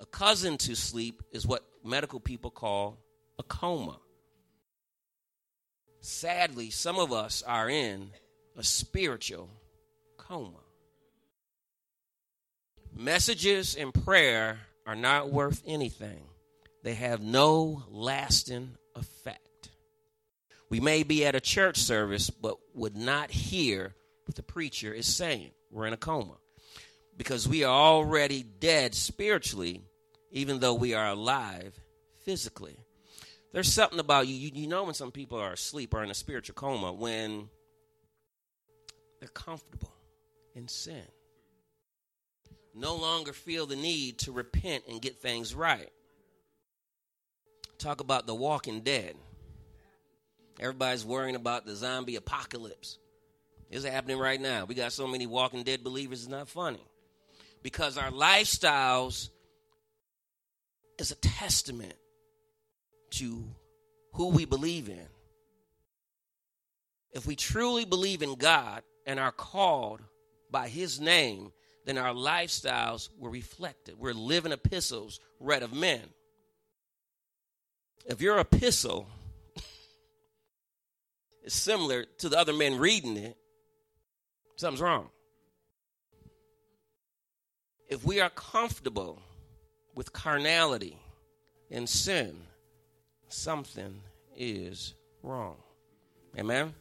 A 0.00 0.06
cousin 0.06 0.58
to 0.58 0.74
sleep 0.74 1.22
is 1.32 1.46
what 1.46 1.64
medical 1.84 2.20
people 2.20 2.50
call 2.50 2.98
a 3.38 3.42
coma. 3.42 3.98
Sadly, 6.00 6.70
some 6.70 6.98
of 6.98 7.12
us 7.12 7.42
are 7.46 7.68
in 7.68 8.10
a 8.56 8.62
spiritual 8.62 9.48
coma. 10.16 10.60
Messages 12.94 13.74
and 13.74 13.92
prayer 13.92 14.58
are 14.86 14.94
not 14.94 15.30
worth 15.30 15.62
anything, 15.66 16.22
they 16.82 16.94
have 16.94 17.22
no 17.22 17.82
lasting 17.90 18.76
effect. 18.94 19.48
We 20.74 20.80
may 20.80 21.04
be 21.04 21.24
at 21.24 21.36
a 21.36 21.40
church 21.40 21.76
service, 21.76 22.30
but 22.30 22.56
would 22.74 22.96
not 22.96 23.30
hear 23.30 23.94
what 24.26 24.34
the 24.34 24.42
preacher 24.42 24.92
is 24.92 25.06
saying. 25.06 25.52
We're 25.70 25.86
in 25.86 25.92
a 25.92 25.96
coma 25.96 26.34
because 27.16 27.46
we 27.46 27.62
are 27.62 27.72
already 27.72 28.42
dead 28.42 28.96
spiritually, 28.96 29.82
even 30.32 30.58
though 30.58 30.74
we 30.74 30.92
are 30.92 31.06
alive 31.06 31.78
physically. 32.24 32.76
There's 33.52 33.72
something 33.72 34.00
about 34.00 34.26
you, 34.26 34.34
you, 34.34 34.50
you 34.52 34.66
know, 34.66 34.82
when 34.82 34.94
some 34.94 35.12
people 35.12 35.38
are 35.38 35.52
asleep 35.52 35.94
or 35.94 36.02
in 36.02 36.10
a 36.10 36.14
spiritual 36.14 36.54
coma, 36.54 36.92
when 36.92 37.48
they're 39.20 39.28
comfortable 39.28 39.94
in 40.56 40.66
sin 40.66 41.04
no 42.74 42.96
longer 42.96 43.32
feel 43.32 43.66
the 43.66 43.76
need 43.76 44.18
to 44.18 44.32
repent 44.32 44.82
and 44.88 45.00
get 45.00 45.22
things 45.22 45.54
right. 45.54 45.92
Talk 47.78 48.00
about 48.00 48.26
the 48.26 48.34
walking 48.34 48.80
dead. 48.80 49.14
Everybody's 50.60 51.04
worrying 51.04 51.34
about 51.34 51.66
the 51.66 51.74
zombie 51.74 52.16
apocalypse. 52.16 52.98
It's 53.70 53.84
happening 53.84 54.18
right 54.18 54.40
now. 54.40 54.64
We 54.66 54.74
got 54.74 54.92
so 54.92 55.06
many 55.06 55.26
walking 55.26 55.64
dead 55.64 55.82
believers, 55.82 56.22
it's 56.22 56.30
not 56.30 56.48
funny. 56.48 56.84
Because 57.62 57.98
our 57.98 58.10
lifestyles 58.10 59.30
is 60.98 61.10
a 61.10 61.16
testament 61.16 61.94
to 63.10 63.44
who 64.12 64.28
we 64.28 64.44
believe 64.44 64.88
in. 64.88 65.06
If 67.12 67.26
we 67.26 67.36
truly 67.36 67.84
believe 67.84 68.22
in 68.22 68.34
God 68.34 68.82
and 69.06 69.18
are 69.18 69.32
called 69.32 70.00
by 70.50 70.68
His 70.68 71.00
name, 71.00 71.52
then 71.84 71.98
our 71.98 72.14
lifestyles 72.14 73.08
were 73.18 73.30
reflected. 73.30 73.98
We're 73.98 74.14
living 74.14 74.52
epistles 74.52 75.20
read 75.40 75.62
of 75.62 75.72
men. 75.72 76.02
If 78.06 78.20
your 78.20 78.38
epistle 78.38 79.08
is 81.44 81.52
similar 81.52 82.04
to 82.18 82.28
the 82.28 82.38
other 82.38 82.52
men 82.52 82.78
reading 82.78 83.16
it, 83.16 83.36
something's 84.56 84.80
wrong. 84.80 85.08
If 87.88 88.04
we 88.04 88.20
are 88.20 88.30
comfortable 88.30 89.22
with 89.94 90.12
carnality 90.12 90.98
and 91.70 91.88
sin, 91.88 92.36
something 93.28 94.00
is 94.36 94.94
wrong. 95.22 95.56
Amen? 96.38 96.74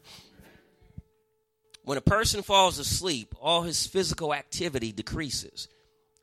When 1.83 1.97
a 1.97 2.01
person 2.01 2.41
falls 2.41 2.79
asleep, 2.79 3.35
all 3.41 3.63
his 3.63 3.85
physical 3.85 4.33
activity 4.33 4.91
decreases. 4.91 5.67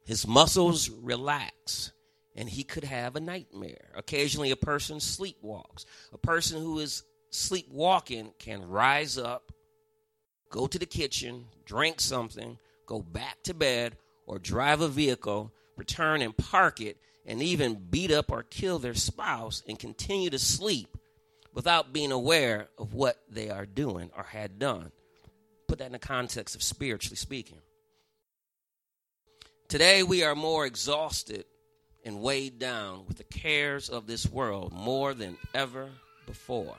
His 0.05 0.27
muscles 0.27 0.89
relax, 0.89 1.93
and 2.35 2.49
he 2.49 2.65
could 2.65 2.85
have 2.85 3.15
a 3.15 3.21
nightmare. 3.21 3.91
Occasionally, 3.95 4.51
a 4.51 4.57
person 4.57 4.97
sleepwalks. 4.97 5.85
A 6.13 6.19
person 6.19 6.61
who 6.61 6.79
is 6.79 7.05
sleepwalking 7.31 8.33
can 8.39 8.69
rise 8.69 9.17
up, 9.17 9.53
go 10.51 10.67
to 10.67 10.79
the 10.79 10.87
kitchen, 10.87 11.47
drink 11.65 12.01
something, 12.01 12.59
go 12.87 13.01
back 13.01 13.43
to 13.45 13.55
bed, 13.55 13.97
or 14.27 14.39
drive 14.39 14.81
a 14.81 14.89
vehicle, 14.89 15.53
return 15.77 16.23
and 16.23 16.37
park 16.37 16.81
it, 16.81 16.99
and 17.27 17.43
even 17.43 17.75
beat 17.75 18.11
up 18.11 18.31
or 18.31 18.43
kill 18.43 18.79
their 18.79 18.95
spouse 18.95 19.63
and 19.69 19.79
continue 19.79 20.31
to 20.31 20.39
sleep 20.39 20.97
without 21.55 21.93
being 21.93 22.13
aware 22.13 22.69
of 22.79 22.95
what 22.95 23.17
they 23.29 23.51
are 23.51 23.67
doing 23.67 24.11
or 24.17 24.23
had 24.25 24.59
done 24.59 24.93
put 25.71 25.79
that 25.79 25.87
in 25.87 25.93
the 25.93 26.01
context 26.01 26.57
of 26.57 26.63
spiritually 26.65 27.17
speaking. 27.17 27.59
Today, 29.69 30.03
we 30.03 30.25
are 30.25 30.35
more 30.35 30.67
exhausted 30.67 31.45
and 32.05 32.21
weighed 32.21 32.59
down 32.59 33.05
with 33.07 33.19
the 33.19 33.25
cares 33.25 33.89
of 33.89 34.09
this 34.09 34.27
world 34.27 34.73
more 34.73 35.15
than 35.15 35.39
ever 35.55 35.91
before. 36.27 36.77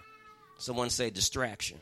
Someone 0.61 0.91
say 0.91 1.09
distraction. 1.09 1.79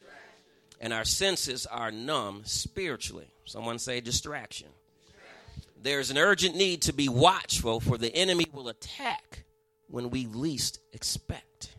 distraction. 0.00 0.80
And 0.80 0.92
our 0.94 1.04
senses 1.04 1.66
are 1.66 1.90
numb 1.90 2.42
spiritually. 2.46 3.30
Someone 3.44 3.78
say 3.78 4.00
distraction. 4.00 4.68
distraction. 5.04 5.82
There's 5.82 6.10
an 6.10 6.16
urgent 6.16 6.56
need 6.56 6.80
to 6.82 6.94
be 6.94 7.10
watchful, 7.10 7.78
for 7.78 7.98
the 7.98 8.14
enemy 8.14 8.46
will 8.50 8.68
attack 8.68 9.44
when 9.88 10.08
we 10.08 10.24
least 10.24 10.80
expect. 10.94 11.74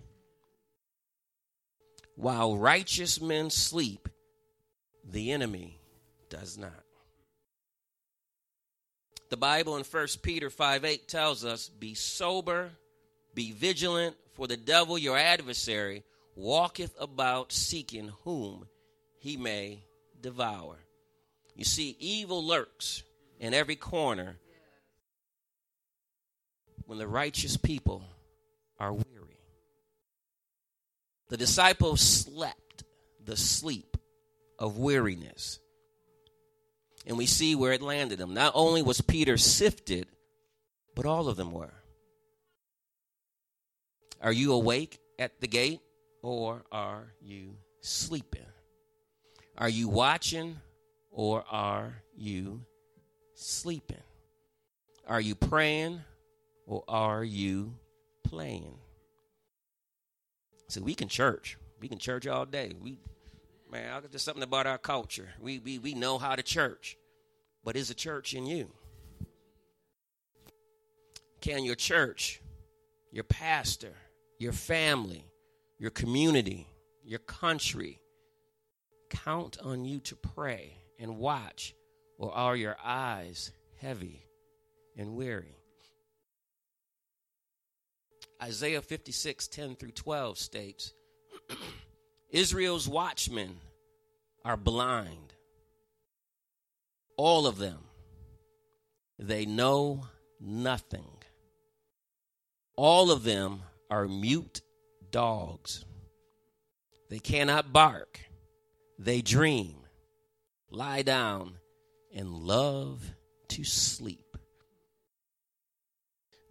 While 2.15 2.55
righteous 2.55 3.19
men 3.19 3.49
sleep, 3.49 4.07
the 5.03 5.31
enemy 5.31 5.79
does 6.29 6.55
not. 6.55 6.83
The 9.31 9.37
Bible 9.37 9.75
in 9.77 9.83
1 9.83 10.07
Peter 10.21 10.51
5 10.51 10.85
8 10.85 11.07
tells 11.07 11.43
us, 11.43 11.67
Be 11.67 11.95
sober, 11.95 12.69
be 13.33 13.53
vigilant, 13.53 14.15
for 14.33 14.45
the 14.45 14.57
devil, 14.57 14.99
your 14.99 15.17
adversary, 15.17 16.03
walketh 16.35 16.93
about 16.99 17.51
seeking 17.51 18.11
whom 18.23 18.67
he 19.19 19.37
may 19.37 19.83
devour. 20.21 20.77
You 21.55 21.65
see, 21.65 21.95
evil 21.99 22.43
lurks 22.43 23.03
in 23.39 23.53
every 23.53 23.75
corner 23.75 24.37
when 26.85 26.97
the 26.97 27.07
righteous 27.07 27.57
people 27.57 28.03
are 28.79 28.93
weary. 28.93 29.39
The 31.29 31.37
disciples 31.37 32.01
slept 32.01 32.83
the 33.23 33.37
sleep 33.37 33.97
of 34.59 34.77
weariness. 34.77 35.59
And 37.05 37.17
we 37.17 37.25
see 37.25 37.55
where 37.55 37.73
it 37.73 37.81
landed 37.81 38.17
them. 38.17 38.33
Not 38.33 38.53
only 38.55 38.81
was 38.81 39.01
Peter 39.01 39.37
sifted, 39.37 40.07
but 40.95 41.05
all 41.05 41.27
of 41.27 41.35
them 41.35 41.51
were. 41.51 41.73
Are 44.21 44.31
you 44.31 44.53
awake 44.53 44.99
at 45.19 45.41
the 45.41 45.47
gate 45.47 45.81
or 46.23 46.63
are 46.71 47.13
you 47.21 47.55
sleeping? 47.81 48.47
Are 49.55 49.69
you 49.69 49.87
watching 49.87 50.57
or 51.11 51.43
are 51.51 52.01
you 52.15 52.65
sleeping? 53.35 54.01
Are 55.07 55.21
you 55.21 55.35
praying 55.35 56.01
or 56.65 56.83
are 56.87 57.23
you 57.23 57.75
playing? 58.23 58.73
See, 60.69 60.79
we 60.79 60.95
can 60.95 61.09
church. 61.09 61.57
We 61.79 61.87
can 61.87 61.99
church 61.99 62.25
all 62.25 62.45
day. 62.45 62.73
We 62.81 62.97
Man, 63.73 63.91
I 63.91 63.99
there's 64.01 64.21
something 64.21 64.43
about 64.43 64.67
our 64.67 64.77
culture. 64.77 65.29
We, 65.41 65.57
we, 65.57 65.79
we 65.79 65.95
know 65.95 66.19
how 66.19 66.35
to 66.35 66.43
church, 66.43 66.95
but 67.63 67.75
is 67.75 67.89
a 67.89 67.95
church 67.95 68.35
in 68.35 68.45
you? 68.45 68.69
Can 71.41 71.63
your 71.63 71.73
church, 71.73 72.39
your 73.11 73.23
pastor, 73.23 73.95
your 74.37 74.53
family, 74.53 75.25
your 75.83 75.91
community, 75.91 76.65
your 77.03 77.19
country 77.19 77.99
count 79.09 79.57
on 79.61 79.83
you 79.83 79.99
to 79.99 80.15
pray 80.15 80.77
and 80.97 81.17
watch, 81.17 81.75
or 82.17 82.33
are 82.33 82.55
your 82.55 82.77
eyes 82.81 83.51
heavy 83.81 84.25
and 84.95 85.13
weary? 85.13 85.57
Isaiah 88.41 88.81
56, 88.81 89.49
10 89.49 89.75
through 89.75 89.91
12 89.91 90.37
states, 90.37 90.93
Israel's 92.31 92.87
watchmen 92.87 93.57
are 94.45 94.55
blind. 94.55 95.33
All 97.17 97.45
of 97.45 97.57
them. 97.57 97.79
They 99.19 99.45
know 99.45 100.07
nothing. 100.39 101.11
All 102.77 103.11
of 103.11 103.25
them 103.25 103.63
are 103.89 104.07
mute 104.07 104.61
dogs. 105.13 105.85
They 107.09 107.19
cannot 107.19 107.71
bark. 107.71 108.19
They 108.99 109.21
dream, 109.21 109.77
lie 110.69 111.03
down, 111.03 111.59
and 112.13 112.33
love 112.33 113.01
to 113.49 113.63
sleep. 113.63 114.37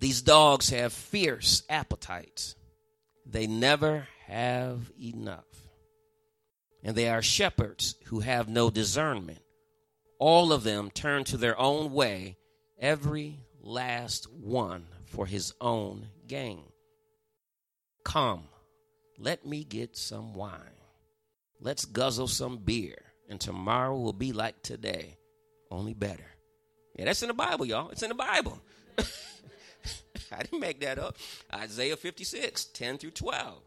These 0.00 0.22
dogs 0.22 0.70
have 0.70 0.92
fierce 0.92 1.62
appetites. 1.68 2.54
They 3.26 3.46
never 3.46 4.08
have 4.26 4.90
enough. 5.00 5.44
And 6.82 6.96
they 6.96 7.08
are 7.08 7.22
shepherds 7.22 7.96
who 8.06 8.20
have 8.20 8.48
no 8.48 8.70
discernment. 8.70 9.42
All 10.18 10.52
of 10.52 10.64
them 10.64 10.90
turn 10.90 11.24
to 11.24 11.36
their 11.36 11.58
own 11.58 11.92
way, 11.92 12.36
every 12.80 13.40
last 13.60 14.32
one 14.32 14.86
for 15.06 15.26
his 15.26 15.52
own 15.60 16.08
gain. 16.26 16.71
Come, 18.04 18.44
let 19.18 19.46
me 19.46 19.64
get 19.64 19.96
some 19.96 20.34
wine. 20.34 20.58
Let's 21.60 21.84
guzzle 21.84 22.28
some 22.28 22.58
beer, 22.58 22.98
and 23.28 23.40
tomorrow 23.40 23.98
will 23.98 24.12
be 24.12 24.32
like 24.32 24.62
today, 24.62 25.16
only 25.70 25.94
better. 25.94 26.26
Yeah, 26.96 27.06
that's 27.06 27.22
in 27.22 27.28
the 27.28 27.34
Bible, 27.34 27.64
y'all. 27.64 27.90
It's 27.90 28.02
in 28.02 28.08
the 28.08 28.14
Bible. 28.14 28.60
I 30.32 30.42
didn't 30.42 30.60
make 30.60 30.80
that 30.80 30.98
up. 30.98 31.16
Isaiah 31.54 31.96
56, 31.96 32.64
10 32.66 32.98
through 32.98 33.10
12. 33.10 33.62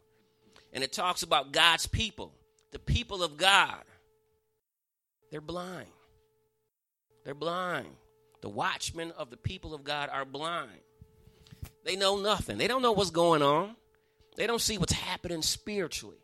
And 0.73 0.83
it 0.83 0.91
talks 0.91 1.23
about 1.23 1.51
God's 1.51 1.87
people, 1.87 2.33
the 2.71 2.79
people 2.79 3.23
of 3.23 3.37
God. 3.37 3.83
They're 5.31 5.41
blind. 5.41 5.87
They're 7.23 7.33
blind. 7.33 7.87
The 8.41 8.49
watchmen 8.49 9.11
of 9.17 9.29
the 9.29 9.37
people 9.37 9.73
of 9.73 9.83
God 9.83 10.09
are 10.11 10.25
blind. 10.25 10.69
They 11.83 11.95
know 11.95 12.17
nothing. 12.17 12.57
They 12.57 12.67
don't 12.67 12.81
know 12.81 12.91
what's 12.91 13.09
going 13.09 13.41
on. 13.41 13.75
They 14.35 14.47
don't 14.47 14.61
see 14.61 14.77
what's 14.77 14.93
happening 14.93 15.41
spiritually. 15.41 16.17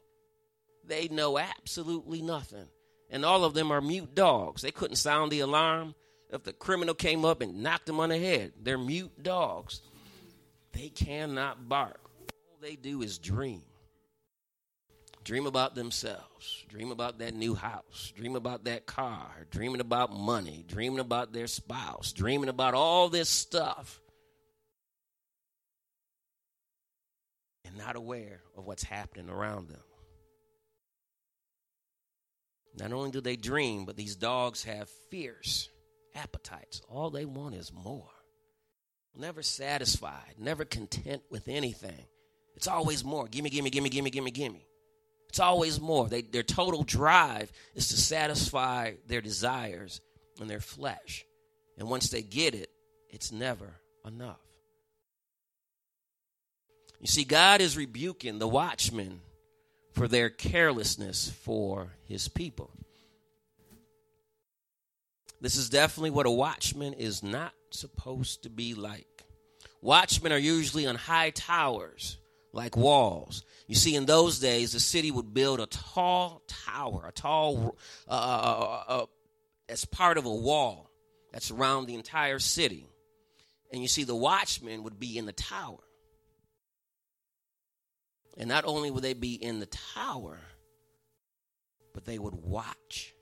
They 0.86 1.08
know 1.08 1.38
absolutely 1.38 2.21
nothing. 2.21 2.67
And 3.10 3.26
all 3.26 3.43
of 3.43 3.54
them 3.54 3.71
are 3.71 3.82
mute 3.82 4.15
dogs. 4.15 4.62
They 4.62 4.71
couldn't 4.71 4.95
sound 4.95 5.32
the 5.32 5.41
alarm 5.41 5.95
if 6.30 6.43
the 6.43 6.54
criminal 6.54 6.93
came 6.93 7.26
up 7.26 7.41
and 7.41 7.62
knocked 7.62 7.86
them 7.86 8.00
on 8.00 8.10
the 8.10 8.17
head. 8.17 8.54
They're 8.62 8.78
mute 8.78 9.21
dogs. 9.21 9.82
They 10.71 10.89
cannot 10.89 11.67
bark. 11.67 12.00
All 12.50 12.58
they 12.62 12.76
do 12.76 13.02
is 13.02 13.17
dream. 13.17 13.63
Dream 15.24 15.45
about 15.45 15.76
themselves. 15.76 16.65
Dream 16.67 16.91
about 16.91 17.19
that 17.19 17.36
new 17.36 17.54
house. 17.54 18.12
Dream 18.15 18.36
about 18.36 18.63
that 18.63 18.88
car. 18.88 19.45
Dreaming 19.52 19.82
about 19.82 20.12
money. 20.12 20.65
Dreaming 20.67 21.00
about 21.00 21.32
their 21.32 21.47
spouse. 21.47 22.12
Dreaming 22.12 22.50
about 22.50 22.74
all 22.74 23.08
this 23.08 23.30
stuff. 23.30 24.00
And 27.71 27.77
not 27.77 27.95
aware 27.95 28.41
of 28.57 28.65
what's 28.65 28.84
happening 28.84 29.29
around 29.29 29.69
them. 29.69 29.79
Not 32.77 32.91
only 32.91 33.12
do 33.12 33.21
they 33.21 33.36
dream, 33.36 33.86
but 33.86 33.95
these 33.95 34.15
dogs 34.15 34.63
have 34.63 34.89
fierce 35.10 35.69
appetites. 36.15 36.81
All 36.89 37.10
they 37.10 37.25
want 37.25 37.55
is 37.55 37.71
more. 37.73 38.10
Never 39.15 39.41
satisfied, 39.41 40.36
never 40.38 40.65
content 40.65 41.21
with 41.29 41.47
anything. 41.47 42.05
It's 42.55 42.67
always 42.67 43.03
more. 43.03 43.27
Gimme, 43.27 43.49
gimme, 43.49 43.69
gimme, 43.69 43.89
gimme, 43.89 44.10
gimme, 44.10 44.31
gimme. 44.31 44.67
It's 45.29 45.39
always 45.39 45.79
more. 45.79 46.07
They, 46.10 46.21
their 46.21 46.43
total 46.43 46.84
drive 46.84 47.51
is 47.73 47.88
to 47.89 47.97
satisfy 47.97 48.93
their 49.07 49.21
desires 49.21 50.01
and 50.39 50.49
their 50.49 50.60
flesh. 50.60 51.25
And 51.77 51.89
once 51.89 52.10
they 52.10 52.21
get 52.21 52.53
it, 52.53 52.69
it's 53.10 53.31
never 53.31 53.79
enough. 54.05 54.50
You 57.01 57.07
see, 57.07 57.23
God 57.23 57.61
is 57.61 57.75
rebuking 57.75 58.37
the 58.37 58.47
watchmen 58.47 59.21
for 59.93 60.07
their 60.07 60.29
carelessness 60.29 61.31
for 61.43 61.93
his 62.07 62.27
people. 62.27 62.69
This 65.41 65.55
is 65.55 65.71
definitely 65.71 66.11
what 66.11 66.27
a 66.27 66.31
watchman 66.31 66.93
is 66.93 67.23
not 67.23 67.53
supposed 67.71 68.43
to 68.43 68.51
be 68.51 68.75
like. 68.75 69.23
Watchmen 69.81 70.31
are 70.31 70.37
usually 70.37 70.85
on 70.85 70.93
high 70.93 71.31
towers, 71.31 72.19
like 72.53 72.77
walls. 72.77 73.43
You 73.65 73.73
see, 73.73 73.95
in 73.95 74.05
those 74.05 74.37
days, 74.37 74.73
the 74.73 74.79
city 74.79 75.09
would 75.09 75.33
build 75.33 75.59
a 75.59 75.65
tall 75.65 76.43
tower, 76.47 77.07
a 77.07 77.11
tall, 77.11 77.77
uh, 78.07 78.11
uh, 78.11 78.83
uh, 78.87 79.05
as 79.67 79.85
part 79.85 80.19
of 80.19 80.25
a 80.25 80.35
wall 80.35 80.91
that's 81.33 81.49
around 81.49 81.87
the 81.87 81.95
entire 81.95 82.37
city. 82.37 82.85
And 83.73 83.81
you 83.81 83.87
see, 83.87 84.03
the 84.03 84.15
watchmen 84.15 84.83
would 84.83 84.99
be 84.99 85.17
in 85.17 85.25
the 85.25 85.33
tower. 85.33 85.79
And 88.37 88.47
not 88.47 88.65
only 88.65 88.91
would 88.91 89.03
they 89.03 89.13
be 89.13 89.33
in 89.33 89.59
the 89.59 89.65
tower, 89.67 90.39
but 91.93 92.05
they 92.05 92.17
would 92.17 92.35
watch. 92.35 93.13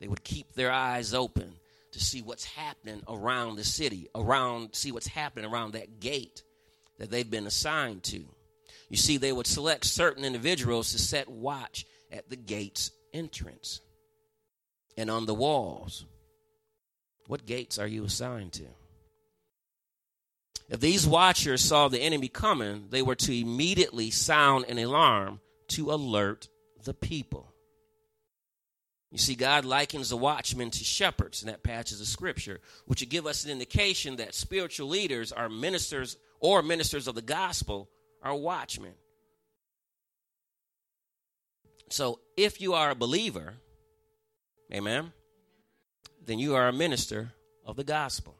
They 0.00 0.08
would 0.08 0.24
keep 0.24 0.52
their 0.52 0.72
eyes 0.72 1.12
open 1.12 1.54
to 1.92 2.00
see 2.00 2.22
what's 2.22 2.44
happening 2.44 3.02
around 3.08 3.56
the 3.56 3.64
city, 3.64 4.08
around 4.14 4.74
see 4.74 4.92
what's 4.92 5.06
happening 5.06 5.50
around 5.50 5.72
that 5.72 6.00
gate 6.00 6.42
that 6.98 7.10
they've 7.10 7.30
been 7.30 7.46
assigned 7.46 8.02
to. 8.04 8.24
You 8.88 8.96
see, 8.96 9.16
they 9.16 9.32
would 9.32 9.46
select 9.46 9.84
certain 9.84 10.24
individuals 10.24 10.92
to 10.92 10.98
set 10.98 11.28
watch 11.28 11.84
at 12.10 12.30
the 12.30 12.36
gate's 12.36 12.90
entrance 13.12 13.80
and 14.96 15.10
on 15.10 15.26
the 15.26 15.34
walls. 15.34 16.06
What 17.26 17.46
gates 17.46 17.78
are 17.78 17.86
you 17.86 18.04
assigned 18.04 18.52
to? 18.54 18.64
If 20.68 20.80
these 20.80 21.06
watchers 21.06 21.64
saw 21.64 21.88
the 21.88 22.00
enemy 22.00 22.28
coming, 22.28 22.88
they 22.90 23.02
were 23.02 23.14
to 23.14 23.32
immediately 23.32 24.10
sound 24.10 24.66
an 24.68 24.78
alarm 24.78 25.40
to 25.68 25.90
alert 25.90 26.48
the 26.84 26.94
people. 26.94 27.52
You 29.10 29.16
see, 29.16 29.34
God 29.34 29.64
likens 29.64 30.10
the 30.10 30.18
watchmen 30.18 30.70
to 30.70 30.84
shepherds 30.84 31.42
in 31.42 31.48
that 31.48 31.62
passage 31.62 31.98
of 32.00 32.06
scripture, 32.06 32.60
which 32.86 33.00
would 33.00 33.08
give 33.08 33.26
us 33.26 33.44
an 33.44 33.50
indication 33.50 34.16
that 34.16 34.34
spiritual 34.34 34.88
leaders 34.88 35.32
are 35.32 35.48
ministers 35.48 36.18
or 36.40 36.62
ministers 36.62 37.08
of 37.08 37.14
the 37.14 37.22
gospel 37.22 37.88
are 38.22 38.34
watchmen. 38.34 38.92
So 41.88 42.20
if 42.36 42.60
you 42.60 42.74
are 42.74 42.90
a 42.90 42.94
believer, 42.94 43.54
amen, 44.72 45.12
then 46.26 46.38
you 46.38 46.54
are 46.54 46.68
a 46.68 46.72
minister 46.72 47.32
of 47.64 47.76
the 47.76 47.84
gospel. 47.84 48.37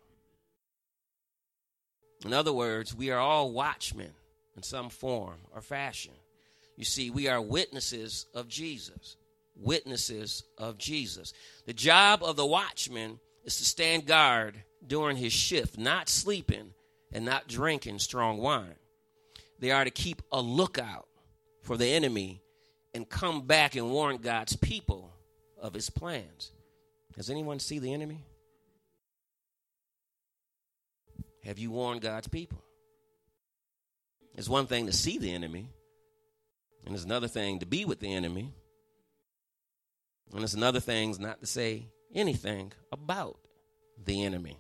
In 2.24 2.32
other 2.32 2.52
words, 2.52 2.94
we 2.94 3.10
are 3.10 3.20
all 3.20 3.52
watchmen 3.52 4.12
in 4.56 4.62
some 4.62 4.90
form 4.90 5.38
or 5.54 5.60
fashion. 5.60 6.14
You 6.76 6.84
see, 6.84 7.10
we 7.10 7.28
are 7.28 7.40
witnesses 7.40 8.26
of 8.34 8.48
Jesus 8.48 9.16
witnesses 9.58 10.44
of 10.56 10.78
Jesus. 10.78 11.32
The 11.66 11.72
job 11.72 12.22
of 12.22 12.36
the 12.36 12.46
watchman 12.46 13.18
is 13.44 13.56
to 13.56 13.64
stand 13.64 14.06
guard 14.06 14.62
during 14.86 15.16
his 15.16 15.32
shift, 15.32 15.78
not 15.78 16.08
sleeping 16.08 16.72
and 17.12 17.24
not 17.24 17.48
drinking 17.48 17.98
strong 17.98 18.38
wine. 18.38 18.76
They 19.58 19.70
are 19.70 19.84
to 19.84 19.90
keep 19.90 20.22
a 20.30 20.40
lookout 20.40 21.08
for 21.62 21.76
the 21.76 21.88
enemy 21.88 22.42
and 22.94 23.08
come 23.08 23.42
back 23.46 23.74
and 23.74 23.90
warn 23.90 24.18
God's 24.18 24.56
people 24.56 25.12
of 25.60 25.74
his 25.74 25.90
plans. 25.90 26.52
Does 27.16 27.30
anyone 27.30 27.58
see 27.58 27.78
the 27.78 27.92
enemy? 27.92 28.24
Have 31.44 31.58
you 31.58 31.70
warned 31.70 32.00
God's 32.00 32.28
people? 32.28 32.62
It's 34.34 34.48
one 34.48 34.66
thing 34.66 34.86
to 34.86 34.92
see 34.92 35.18
the 35.18 35.32
enemy, 35.32 35.70
and 36.84 36.94
it's 36.94 37.04
another 37.04 37.28
thing 37.28 37.58
to 37.60 37.66
be 37.66 37.84
with 37.84 38.00
the 38.00 38.12
enemy 38.12 38.52
and 40.34 40.42
it's 40.42 40.54
another 40.54 40.80
thing 40.80 41.14
not 41.18 41.40
to 41.40 41.46
say 41.46 41.86
anything 42.14 42.72
about 42.92 43.38
the 44.04 44.24
enemy. 44.24 44.58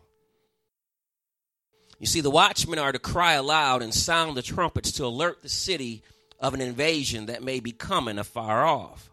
You 1.98 2.06
see, 2.06 2.20
the 2.20 2.30
watchmen 2.30 2.78
are 2.78 2.92
to 2.92 2.98
cry 2.98 3.34
aloud 3.34 3.82
and 3.82 3.92
sound 3.92 4.36
the 4.36 4.42
trumpets 4.42 4.92
to 4.92 5.04
alert 5.04 5.42
the 5.42 5.48
city 5.48 6.02
of 6.38 6.54
an 6.54 6.60
invasion 6.60 7.26
that 7.26 7.42
may 7.42 7.60
be 7.60 7.72
coming 7.72 8.18
afar 8.18 8.64
off. 8.64 9.10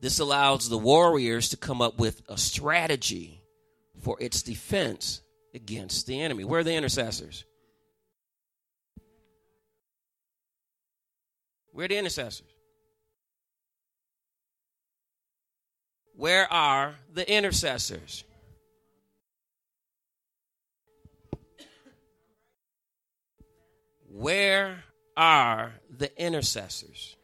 This 0.00 0.18
allows 0.18 0.68
the 0.68 0.78
warriors 0.78 1.48
to 1.48 1.56
come 1.56 1.80
up 1.80 1.98
with 1.98 2.22
a 2.28 2.36
strategy 2.36 3.42
for 4.02 4.18
its 4.20 4.42
defense 4.42 5.22
against 5.54 6.06
the 6.06 6.20
enemy. 6.20 6.44
Where 6.44 6.60
are 6.60 6.64
the 6.64 6.74
intercessors? 6.74 7.44
Where 11.72 11.84
are 11.84 11.88
the 11.88 11.98
intercessors? 11.98 12.42
Where 16.16 16.52
are 16.52 16.94
the 17.12 17.30
intercessors? 17.30 18.24
Where 24.08 24.84
are 25.16 25.72
the 25.96 26.16
intercessors? 26.20 27.16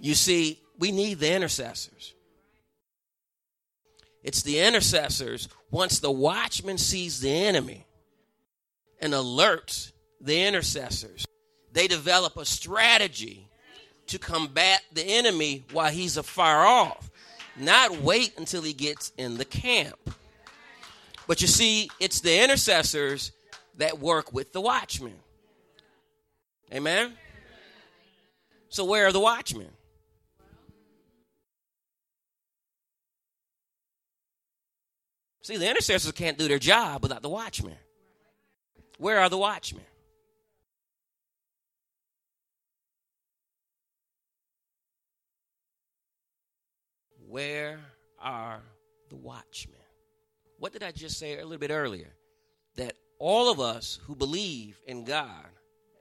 You 0.00 0.14
see, 0.14 0.60
we 0.78 0.90
need 0.90 1.20
the 1.20 1.32
intercessors. 1.32 2.14
It's 4.22 4.42
the 4.42 4.60
intercessors, 4.60 5.48
once 5.70 6.00
the 6.00 6.10
watchman 6.10 6.78
sees 6.78 7.20
the 7.20 7.30
enemy 7.30 7.86
and 9.00 9.12
alerts 9.12 9.92
the 10.20 10.44
intercessors, 10.44 11.26
they 11.72 11.86
develop 11.86 12.36
a 12.36 12.44
strategy 12.44 13.48
to 14.08 14.18
combat 14.18 14.82
the 14.92 15.04
enemy 15.04 15.64
while 15.72 15.90
he's 15.90 16.16
afar 16.16 16.66
off, 16.66 17.10
not 17.56 18.00
wait 18.00 18.32
until 18.38 18.62
he 18.62 18.72
gets 18.72 19.12
in 19.16 19.36
the 19.36 19.44
camp. 19.44 20.14
But 21.26 21.42
you 21.42 21.46
see, 21.46 21.90
it's 22.00 22.20
the 22.20 22.42
intercessors 22.42 23.32
that 23.76 23.98
work 23.98 24.32
with 24.32 24.52
the 24.52 24.60
watchmen. 24.60 25.14
Amen? 26.72 27.12
So, 28.70 28.84
where 28.84 29.06
are 29.06 29.12
the 29.12 29.20
watchmen? 29.20 29.68
See, 35.42 35.56
the 35.56 35.68
intercessors 35.68 36.12
can't 36.12 36.38
do 36.38 36.48
their 36.48 36.58
job 36.58 37.02
without 37.02 37.22
the 37.22 37.28
watchmen. 37.28 37.76
Where 38.98 39.20
are 39.20 39.28
the 39.28 39.38
watchmen? 39.38 39.84
Where 47.28 47.78
are 48.20 48.62
the 49.10 49.16
watchmen? 49.16 49.76
What 50.58 50.72
did 50.72 50.82
I 50.82 50.90
just 50.90 51.18
say 51.18 51.34
a 51.34 51.44
little 51.44 51.58
bit 51.58 51.70
earlier? 51.70 52.14
That 52.76 52.94
all 53.18 53.50
of 53.50 53.60
us 53.60 54.00
who 54.06 54.16
believe 54.16 54.80
in 54.86 55.04
God 55.04 55.46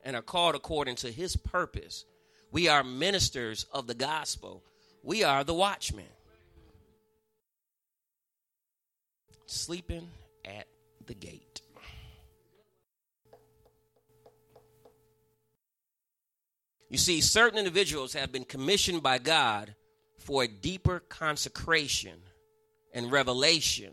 and 0.04 0.16
are 0.16 0.22
called 0.22 0.56
according 0.56 0.96
to 0.98 1.12
his 1.12 1.36
purpose, 1.36 2.06
we 2.52 2.68
are 2.68 2.84
ministers 2.84 3.66
of 3.72 3.88
the 3.88 3.94
gospel. 3.94 4.64
We 5.04 5.24
are 5.24 5.44
the 5.44 5.54
watchmen. 5.54 6.06
Sleeping 9.48 10.10
at 10.46 10.68
the 11.06 11.14
gate. 11.14 11.62
You 16.90 16.98
see, 16.98 17.22
certain 17.22 17.58
individuals 17.58 18.14
have 18.14 18.32
been 18.32 18.44
commissioned 18.44 19.04
by 19.04 19.18
God 19.18 19.76
for 20.20 20.44
a 20.44 20.48
deeper 20.48 21.00
consecration 21.00 22.20
and 22.94 23.12
revelation 23.12 23.92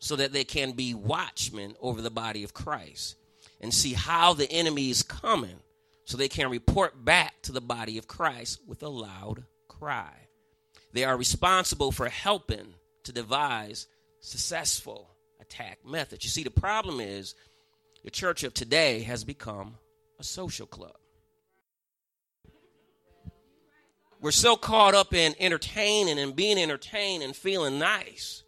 so 0.00 0.16
that 0.16 0.32
they 0.32 0.44
can 0.44 0.72
be 0.72 0.94
watchmen 0.94 1.74
over 1.80 2.00
the 2.00 2.10
body 2.10 2.44
of 2.44 2.54
Christ 2.54 3.16
and 3.60 3.74
see 3.74 3.92
how 3.92 4.34
the 4.34 4.50
enemy 4.50 4.90
is 4.90 5.02
coming 5.02 5.60
so 6.04 6.16
they 6.16 6.28
can 6.28 6.50
report 6.50 7.04
back 7.04 7.40
to 7.42 7.52
the 7.52 7.60
body 7.60 7.98
of 7.98 8.08
Christ 8.08 8.60
with 8.66 8.82
a 8.82 8.88
loud 8.88 9.44
cry. 9.68 10.12
They 10.92 11.04
are 11.04 11.16
responsible 11.16 11.92
for 11.92 12.08
helping 12.08 12.74
to 13.04 13.12
devise 13.12 13.86
successful 14.20 15.10
attack 15.40 15.78
methods. 15.84 16.24
You 16.24 16.30
see, 16.30 16.44
the 16.44 16.50
problem 16.50 17.00
is 17.00 17.34
the 18.04 18.10
church 18.10 18.44
of 18.44 18.54
today 18.54 19.00
has 19.00 19.24
become 19.24 19.76
a 20.18 20.24
social 20.24 20.66
club. 20.66 20.96
we're 24.20 24.30
so 24.30 24.56
caught 24.56 24.94
up 24.94 25.14
in 25.14 25.34
entertaining 25.38 26.18
and 26.18 26.34
being 26.34 26.58
entertained 26.58 27.22
and 27.22 27.34
feeling 27.34 27.78
nice 27.78 28.42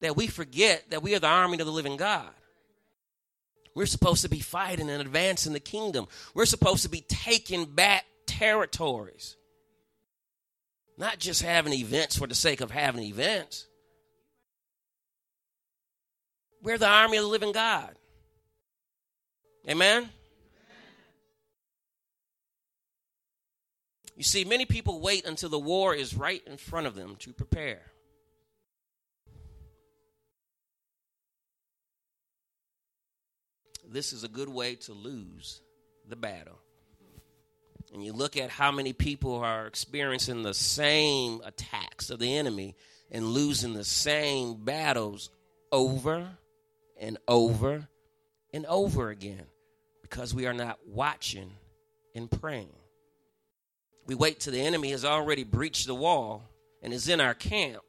that 0.00 0.16
we 0.16 0.26
forget 0.26 0.90
that 0.90 1.02
we 1.02 1.14
are 1.14 1.18
the 1.18 1.26
army 1.26 1.58
of 1.58 1.66
the 1.66 1.72
living 1.72 1.96
God. 1.96 2.30
We're 3.74 3.86
supposed 3.86 4.22
to 4.22 4.28
be 4.28 4.40
fighting 4.40 4.88
and 4.88 5.00
advancing 5.00 5.52
the 5.52 5.60
kingdom. 5.60 6.06
We're 6.34 6.46
supposed 6.46 6.84
to 6.84 6.88
be 6.88 7.04
taking 7.08 7.66
back 7.66 8.04
territories. 8.26 9.36
Not 10.96 11.18
just 11.18 11.42
having 11.42 11.72
events 11.72 12.16
for 12.16 12.26
the 12.26 12.36
sake 12.36 12.60
of 12.60 12.70
having 12.70 13.02
events. 13.02 13.66
We're 16.64 16.78
the 16.78 16.88
army 16.88 17.18
of 17.18 17.24
the 17.24 17.28
living 17.28 17.52
God. 17.52 17.94
Amen? 19.68 20.08
You 24.16 24.22
see, 24.22 24.44
many 24.44 24.64
people 24.64 25.00
wait 25.00 25.26
until 25.26 25.50
the 25.50 25.58
war 25.58 25.94
is 25.94 26.14
right 26.14 26.42
in 26.46 26.56
front 26.56 26.86
of 26.86 26.94
them 26.94 27.16
to 27.18 27.34
prepare. 27.34 27.82
This 33.86 34.14
is 34.14 34.24
a 34.24 34.28
good 34.28 34.48
way 34.48 34.76
to 34.76 34.94
lose 34.94 35.60
the 36.08 36.16
battle. 36.16 36.58
And 37.92 38.02
you 38.02 38.14
look 38.14 38.38
at 38.38 38.48
how 38.48 38.72
many 38.72 38.94
people 38.94 39.36
are 39.36 39.66
experiencing 39.66 40.42
the 40.42 40.54
same 40.54 41.42
attacks 41.44 42.08
of 42.08 42.18
the 42.20 42.38
enemy 42.38 42.74
and 43.10 43.26
losing 43.26 43.74
the 43.74 43.84
same 43.84 44.64
battles 44.64 45.28
over 45.70 46.38
and 47.00 47.18
over 47.26 47.88
and 48.52 48.66
over 48.66 49.10
again 49.10 49.46
because 50.02 50.34
we 50.34 50.46
are 50.46 50.52
not 50.52 50.78
watching 50.86 51.50
and 52.14 52.30
praying. 52.30 52.74
We 54.06 54.14
wait 54.14 54.40
till 54.40 54.52
the 54.52 54.60
enemy 54.60 54.90
has 54.90 55.04
already 55.04 55.44
breached 55.44 55.86
the 55.86 55.94
wall 55.94 56.42
and 56.82 56.92
is 56.92 57.08
in 57.08 57.20
our 57.20 57.34
camp 57.34 57.82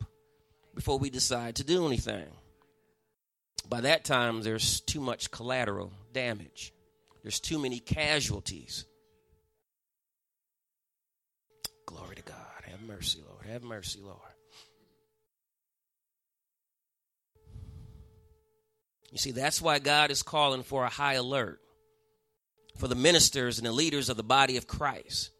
before 0.73 0.97
we 0.97 1.09
decide 1.09 1.55
to 1.55 1.63
do 1.63 1.85
anything. 1.85 2.27
By 3.67 3.81
that 3.81 4.05
time, 4.05 4.41
there's 4.41 4.81
too 4.81 4.99
much 4.99 5.31
collateral 5.31 5.91
damage, 6.13 6.73
there's 7.23 7.39
too 7.39 7.59
many 7.59 7.79
casualties. 7.79 8.85
Glory 11.85 12.15
to 12.15 12.23
God. 12.23 12.37
Have 12.69 12.81
mercy, 12.81 13.19
Lord. 13.27 13.45
Have 13.45 13.63
mercy, 13.63 13.99
Lord. 14.01 14.34
You 19.15 19.19
see, 19.19 19.31
that's 19.31 19.59
why 19.59 19.79
God 19.79 20.11
is 20.11 20.21
calling 20.21 20.61
for 20.61 20.85
a 20.85 20.89
high 20.89 21.13
alert 21.15 21.59
for 22.77 22.87
the 22.87 22.93
ministers 22.93 23.57
and 23.57 23.65
the 23.65 23.71
leaders 23.71 24.09
of 24.09 24.17
the 24.17 24.23
body 24.23 24.57
of 24.57 24.67
Christ 24.67 25.31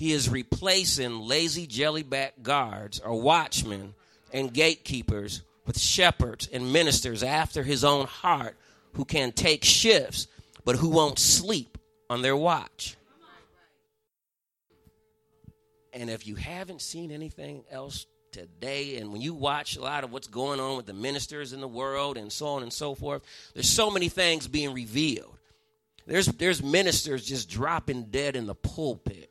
he 0.00 0.12
is 0.12 0.30
replacing 0.30 1.20
lazy 1.20 1.66
jellyback 1.66 2.42
guards 2.42 3.00
or 3.00 3.20
watchmen 3.20 3.92
and 4.32 4.50
gatekeepers 4.50 5.42
with 5.66 5.78
shepherds 5.78 6.48
and 6.50 6.72
ministers 6.72 7.22
after 7.22 7.62
his 7.62 7.84
own 7.84 8.06
heart 8.06 8.56
who 8.94 9.04
can 9.04 9.30
take 9.30 9.62
shifts 9.62 10.26
but 10.64 10.76
who 10.76 10.88
won't 10.88 11.18
sleep 11.18 11.76
on 12.08 12.22
their 12.22 12.34
watch. 12.34 12.96
And 15.92 16.08
if 16.08 16.26
you 16.26 16.36
haven't 16.36 16.80
seen 16.80 17.10
anything 17.10 17.64
else 17.70 18.06
today, 18.32 18.96
and 18.96 19.12
when 19.12 19.20
you 19.20 19.34
watch 19.34 19.76
a 19.76 19.80
lot 19.80 20.04
of 20.04 20.12
what's 20.12 20.28
going 20.28 20.60
on 20.60 20.76
with 20.76 20.86
the 20.86 20.92
ministers 20.92 21.52
in 21.52 21.60
the 21.60 21.68
world 21.68 22.16
and 22.16 22.32
so 22.32 22.46
on 22.48 22.62
and 22.62 22.72
so 22.72 22.94
forth, 22.94 23.22
there's 23.54 23.68
so 23.68 23.90
many 23.90 24.08
things 24.08 24.48
being 24.48 24.72
revealed. 24.72 25.36
There's, 26.06 26.26
there's 26.26 26.62
ministers 26.62 27.24
just 27.24 27.48
dropping 27.48 28.04
dead 28.04 28.36
in 28.36 28.46
the 28.46 28.54
pulpit. 28.54 29.30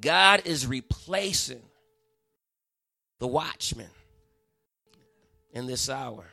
God 0.00 0.42
is 0.44 0.66
replacing 0.66 1.62
the 3.18 3.26
watchman 3.26 3.88
in 5.52 5.66
this 5.66 5.88
hour. 5.88 6.26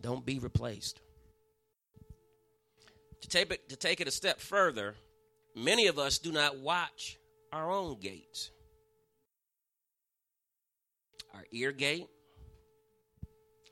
Don't 0.00 0.24
be 0.24 0.38
replaced. 0.38 1.00
To 3.20 3.28
take, 3.28 3.52
it, 3.52 3.68
to 3.68 3.76
take 3.76 4.00
it 4.00 4.08
a 4.08 4.10
step 4.10 4.40
further, 4.40 4.94
many 5.54 5.86
of 5.88 5.98
us 5.98 6.18
do 6.18 6.32
not 6.32 6.58
watch 6.58 7.18
our 7.52 7.70
own 7.70 7.98
gates. 8.00 8.50
Our 11.34 11.44
ear 11.52 11.72
gate, 11.72 12.08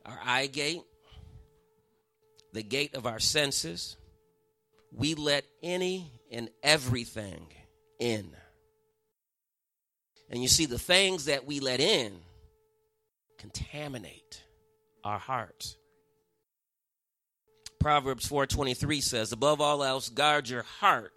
our 0.04 0.18
eye 0.24 0.46
gate, 0.46 0.82
the 2.52 2.62
gate 2.62 2.94
of 2.94 3.06
our 3.06 3.20
senses. 3.20 3.96
We 4.92 5.14
let 5.14 5.44
any 5.62 6.10
and 6.30 6.48
everything 6.62 7.46
in. 7.98 8.34
And 10.30 10.42
you 10.42 10.48
see, 10.48 10.66
the 10.66 10.78
things 10.78 11.26
that 11.26 11.46
we 11.46 11.60
let 11.60 11.80
in 11.80 12.20
contaminate 13.38 14.42
our 15.04 15.18
hearts. 15.18 15.76
Proverbs 17.78 18.26
4:23 18.26 19.00
says, 19.00 19.32
"Above 19.32 19.60
all 19.60 19.84
else, 19.84 20.08
guard 20.08 20.48
your 20.48 20.64
heart, 20.64 21.14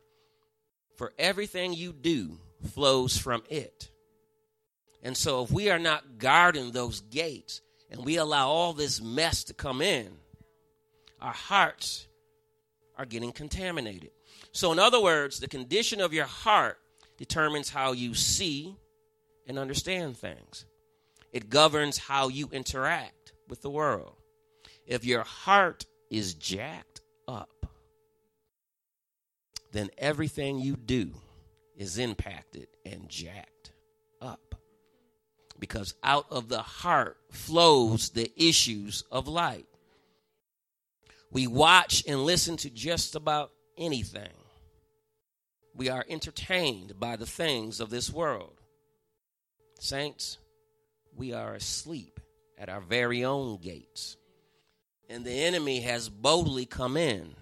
for 0.95 1.13
everything 1.17 1.73
you 1.73 1.91
do 1.91 2.39
flows 2.73 3.17
from 3.17 3.43
it." 3.49 3.89
And 5.04 5.18
so 5.18 5.44
if 5.44 5.52
we 5.52 5.70
are 5.70 5.80
not 5.80 6.18
guarding 6.18 6.72
those 6.72 7.02
gates 7.02 7.62
and 7.90 8.06
we 8.06 8.18
allow 8.18 8.50
all 8.50 8.74
this 8.74 9.02
mess 9.02 9.44
to 9.46 9.54
come 9.54 9.82
in, 9.82 10.10
our 11.20 11.34
hearts 11.34 12.08
are 12.98 13.06
getting 13.06 13.32
contaminated. 13.32 14.12
So, 14.52 14.72
in 14.72 14.80
other 14.80 15.02
words, 15.02 15.40
the 15.40 15.48
condition 15.48 16.02
of 16.02 16.14
your 16.14 16.26
heart 16.26 16.78
determines 17.18 17.70
how 17.70 17.94
you 17.94 18.14
see 18.14 18.76
and 19.48 19.58
understand 19.58 20.18
things, 20.18 20.66
it 21.32 21.50
governs 21.50 21.98
how 21.98 22.28
you 22.28 22.50
interact 22.52 23.34
with 23.48 23.62
the 23.62 23.70
world. 23.70 24.16
If 24.86 25.06
your 25.06 25.24
heart 25.24 25.86
is 26.10 26.34
jacked 26.34 27.02
up, 27.28 27.66
then 29.72 29.90
everything 29.98 30.60
you 30.60 30.76
do 30.76 31.12
is 31.76 31.98
impacted 31.98 32.68
and 32.86 33.08
jacked. 33.08 33.71
Because 35.62 35.93
out 36.04 36.26
of 36.32 36.50
the 36.50 36.63
heart 36.63 37.17
flows 37.32 38.10
the 38.10 38.32
issues 38.36 39.06
of 39.12 39.30
light. 39.30 39.67
We 41.32 41.45
watch 41.47 42.04
and 42.08 42.26
listen 42.26 42.58
to 42.58 42.69
just 42.69 43.15
about 43.15 43.52
anything. 43.78 44.34
We 45.76 45.88
are 45.88 46.04
entertained 46.10 47.00
by 47.00 47.15
the 47.15 47.28
things 47.28 47.80
of 47.80 47.91
this 47.91 48.12
world. 48.12 48.60
Saints, 49.80 50.39
we 51.15 51.32
are 51.32 51.54
asleep 51.54 52.19
at 52.58 52.67
our 52.67 52.82
very 52.82 53.24
own 53.24 53.58
gates. 53.58 54.17
And 55.10 55.24
the 55.24 55.43
enemy 55.43 55.82
has 55.82 56.10
boldly 56.10 56.65
come 56.65 56.97
in 56.97 57.36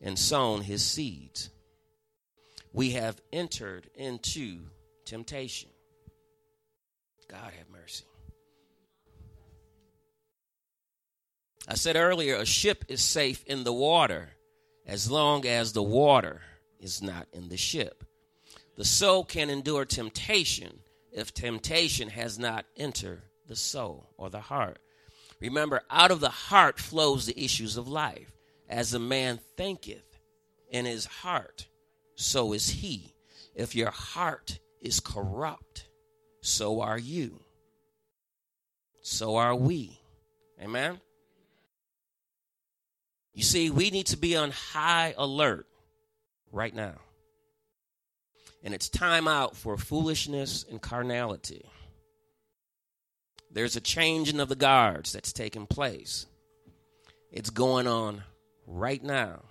and 0.00 0.18
sown 0.18 0.62
his 0.62 0.82
seeds. 0.82 1.50
We 2.72 2.92
have 2.92 3.20
entered 3.30 3.90
into 3.94 4.60
temptation. 5.04 5.68
God 7.32 7.52
have 7.56 7.70
mercy. 7.70 8.04
I 11.66 11.74
said 11.76 11.96
earlier, 11.96 12.36
a 12.36 12.44
ship 12.44 12.84
is 12.88 13.00
safe 13.00 13.42
in 13.46 13.64
the 13.64 13.72
water 13.72 14.32
as 14.86 15.10
long 15.10 15.46
as 15.46 15.72
the 15.72 15.82
water 15.82 16.42
is 16.78 17.00
not 17.00 17.26
in 17.32 17.48
the 17.48 17.56
ship. 17.56 18.04
The 18.76 18.84
soul 18.84 19.24
can 19.24 19.48
endure 19.48 19.86
temptation 19.86 20.80
if 21.10 21.32
temptation 21.32 22.10
has 22.10 22.38
not 22.38 22.66
entered 22.76 23.22
the 23.46 23.56
soul 23.56 24.10
or 24.18 24.28
the 24.28 24.40
heart. 24.40 24.78
Remember, 25.40 25.80
out 25.90 26.10
of 26.10 26.20
the 26.20 26.28
heart 26.28 26.78
flows 26.78 27.24
the 27.24 27.42
issues 27.42 27.78
of 27.78 27.88
life. 27.88 28.36
As 28.68 28.92
a 28.92 28.98
man 28.98 29.40
thinketh 29.56 30.18
in 30.70 30.84
his 30.84 31.06
heart, 31.06 31.66
so 32.14 32.52
is 32.52 32.68
he. 32.68 33.14
If 33.54 33.74
your 33.74 33.90
heart 33.90 34.58
is 34.82 35.00
corrupt, 35.00 35.88
so 36.42 36.80
are 36.80 36.98
you. 36.98 37.40
So 39.00 39.36
are 39.36 39.54
we. 39.54 39.98
Amen? 40.60 41.00
You 43.32 43.42
see, 43.42 43.70
we 43.70 43.90
need 43.90 44.06
to 44.06 44.16
be 44.16 44.36
on 44.36 44.50
high 44.50 45.14
alert 45.16 45.66
right 46.50 46.74
now. 46.74 46.96
And 48.62 48.74
it's 48.74 48.88
time 48.88 49.26
out 49.26 49.56
for 49.56 49.76
foolishness 49.76 50.64
and 50.68 50.80
carnality. 50.80 51.64
There's 53.50 53.76
a 53.76 53.80
changing 53.80 54.40
of 54.40 54.48
the 54.48 54.56
guards 54.56 55.12
that's 55.12 55.32
taking 55.32 55.66
place. 55.66 56.26
It's 57.30 57.50
going 57.50 57.86
on 57.86 58.22
right 58.66 59.02
now. 59.02 59.42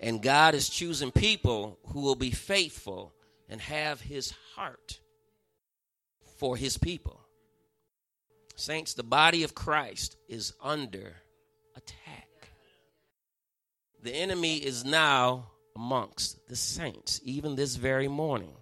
And 0.00 0.22
God 0.22 0.54
is 0.54 0.68
choosing 0.68 1.10
people 1.10 1.78
who 1.88 2.00
will 2.00 2.14
be 2.14 2.30
faithful 2.30 3.12
and 3.48 3.60
have 3.60 4.00
his 4.00 4.32
heart 4.54 5.00
for 6.40 6.56
his 6.56 6.78
people. 6.78 7.20
Saints, 8.56 8.94
the 8.94 9.02
body 9.02 9.44
of 9.44 9.54
Christ 9.54 10.16
is 10.26 10.54
under 10.62 11.12
attack. 11.76 12.28
The 14.02 14.14
enemy 14.14 14.56
is 14.56 14.82
now 14.82 15.50
amongst 15.76 16.48
the 16.48 16.56
saints, 16.56 17.20
even 17.24 17.56
this 17.56 17.76
very 17.76 18.08
morning. 18.08 18.54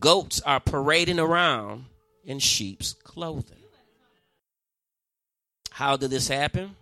Goats 0.00 0.40
are 0.40 0.58
parading 0.58 1.20
around 1.20 1.84
in 2.24 2.40
sheep's 2.40 2.94
clothing. 2.94 3.58
How 5.70 5.96
did 5.96 6.10
this 6.10 6.26
happen? 6.26 6.74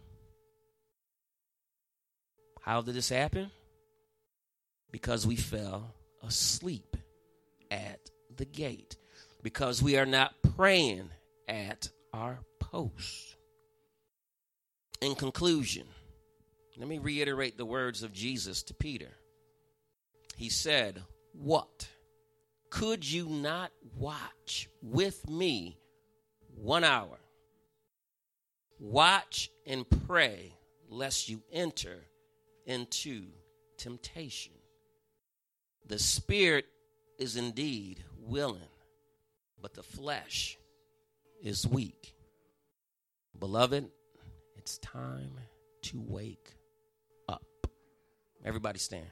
How 2.63 2.81
did 2.81 2.95
this 2.95 3.11
happen? 3.11 3.51
Because 4.91 5.27
we 5.27 5.37
fell 5.37 5.95
asleep 6.23 6.97
at 7.71 8.01
the 8.35 8.47
gate. 8.47 8.97
Because 9.43 9.83
we 9.83 9.97
are 9.97 10.07
not 10.07 10.35
praying 10.57 11.11
at 11.49 11.89
our 12.13 12.39
post. 12.59 13.37
In 15.01 15.15
conclusion, 15.15 15.87
let 16.77 16.89
me 16.89 16.99
reiterate 16.99 17.57
the 17.57 17.65
words 17.65 18.03
of 18.03 18.13
Jesus 18.13 18.63
to 18.65 18.75
Peter. 18.75 19.13
He 20.37 20.49
said, 20.49 21.03
What? 21.33 21.89
Could 22.71 23.11
you 23.11 23.29
not 23.29 23.73
watch 23.97 24.69
with 24.81 25.29
me 25.29 25.77
one 26.55 26.85
hour? 26.85 27.19
Watch 28.79 29.51
and 29.67 29.85
pray 30.07 30.55
lest 30.89 31.29
you 31.29 31.43
enter 31.53 32.07
into 32.65 33.27
temptation. 33.77 34.53
The 35.87 35.99
spirit 35.99 36.67
is 37.19 37.37
indeed 37.37 38.05
willing, 38.19 38.70
but 39.61 39.75
the 39.75 39.83
flesh 39.83 40.59
is 41.43 41.67
weak. 41.67 42.15
Beloved, 43.39 43.89
it's 44.57 44.79
time 44.79 45.33
to 45.83 46.01
wake 46.07 46.55
up. 47.29 47.43
Everybody 48.45 48.79
stand. 48.79 49.07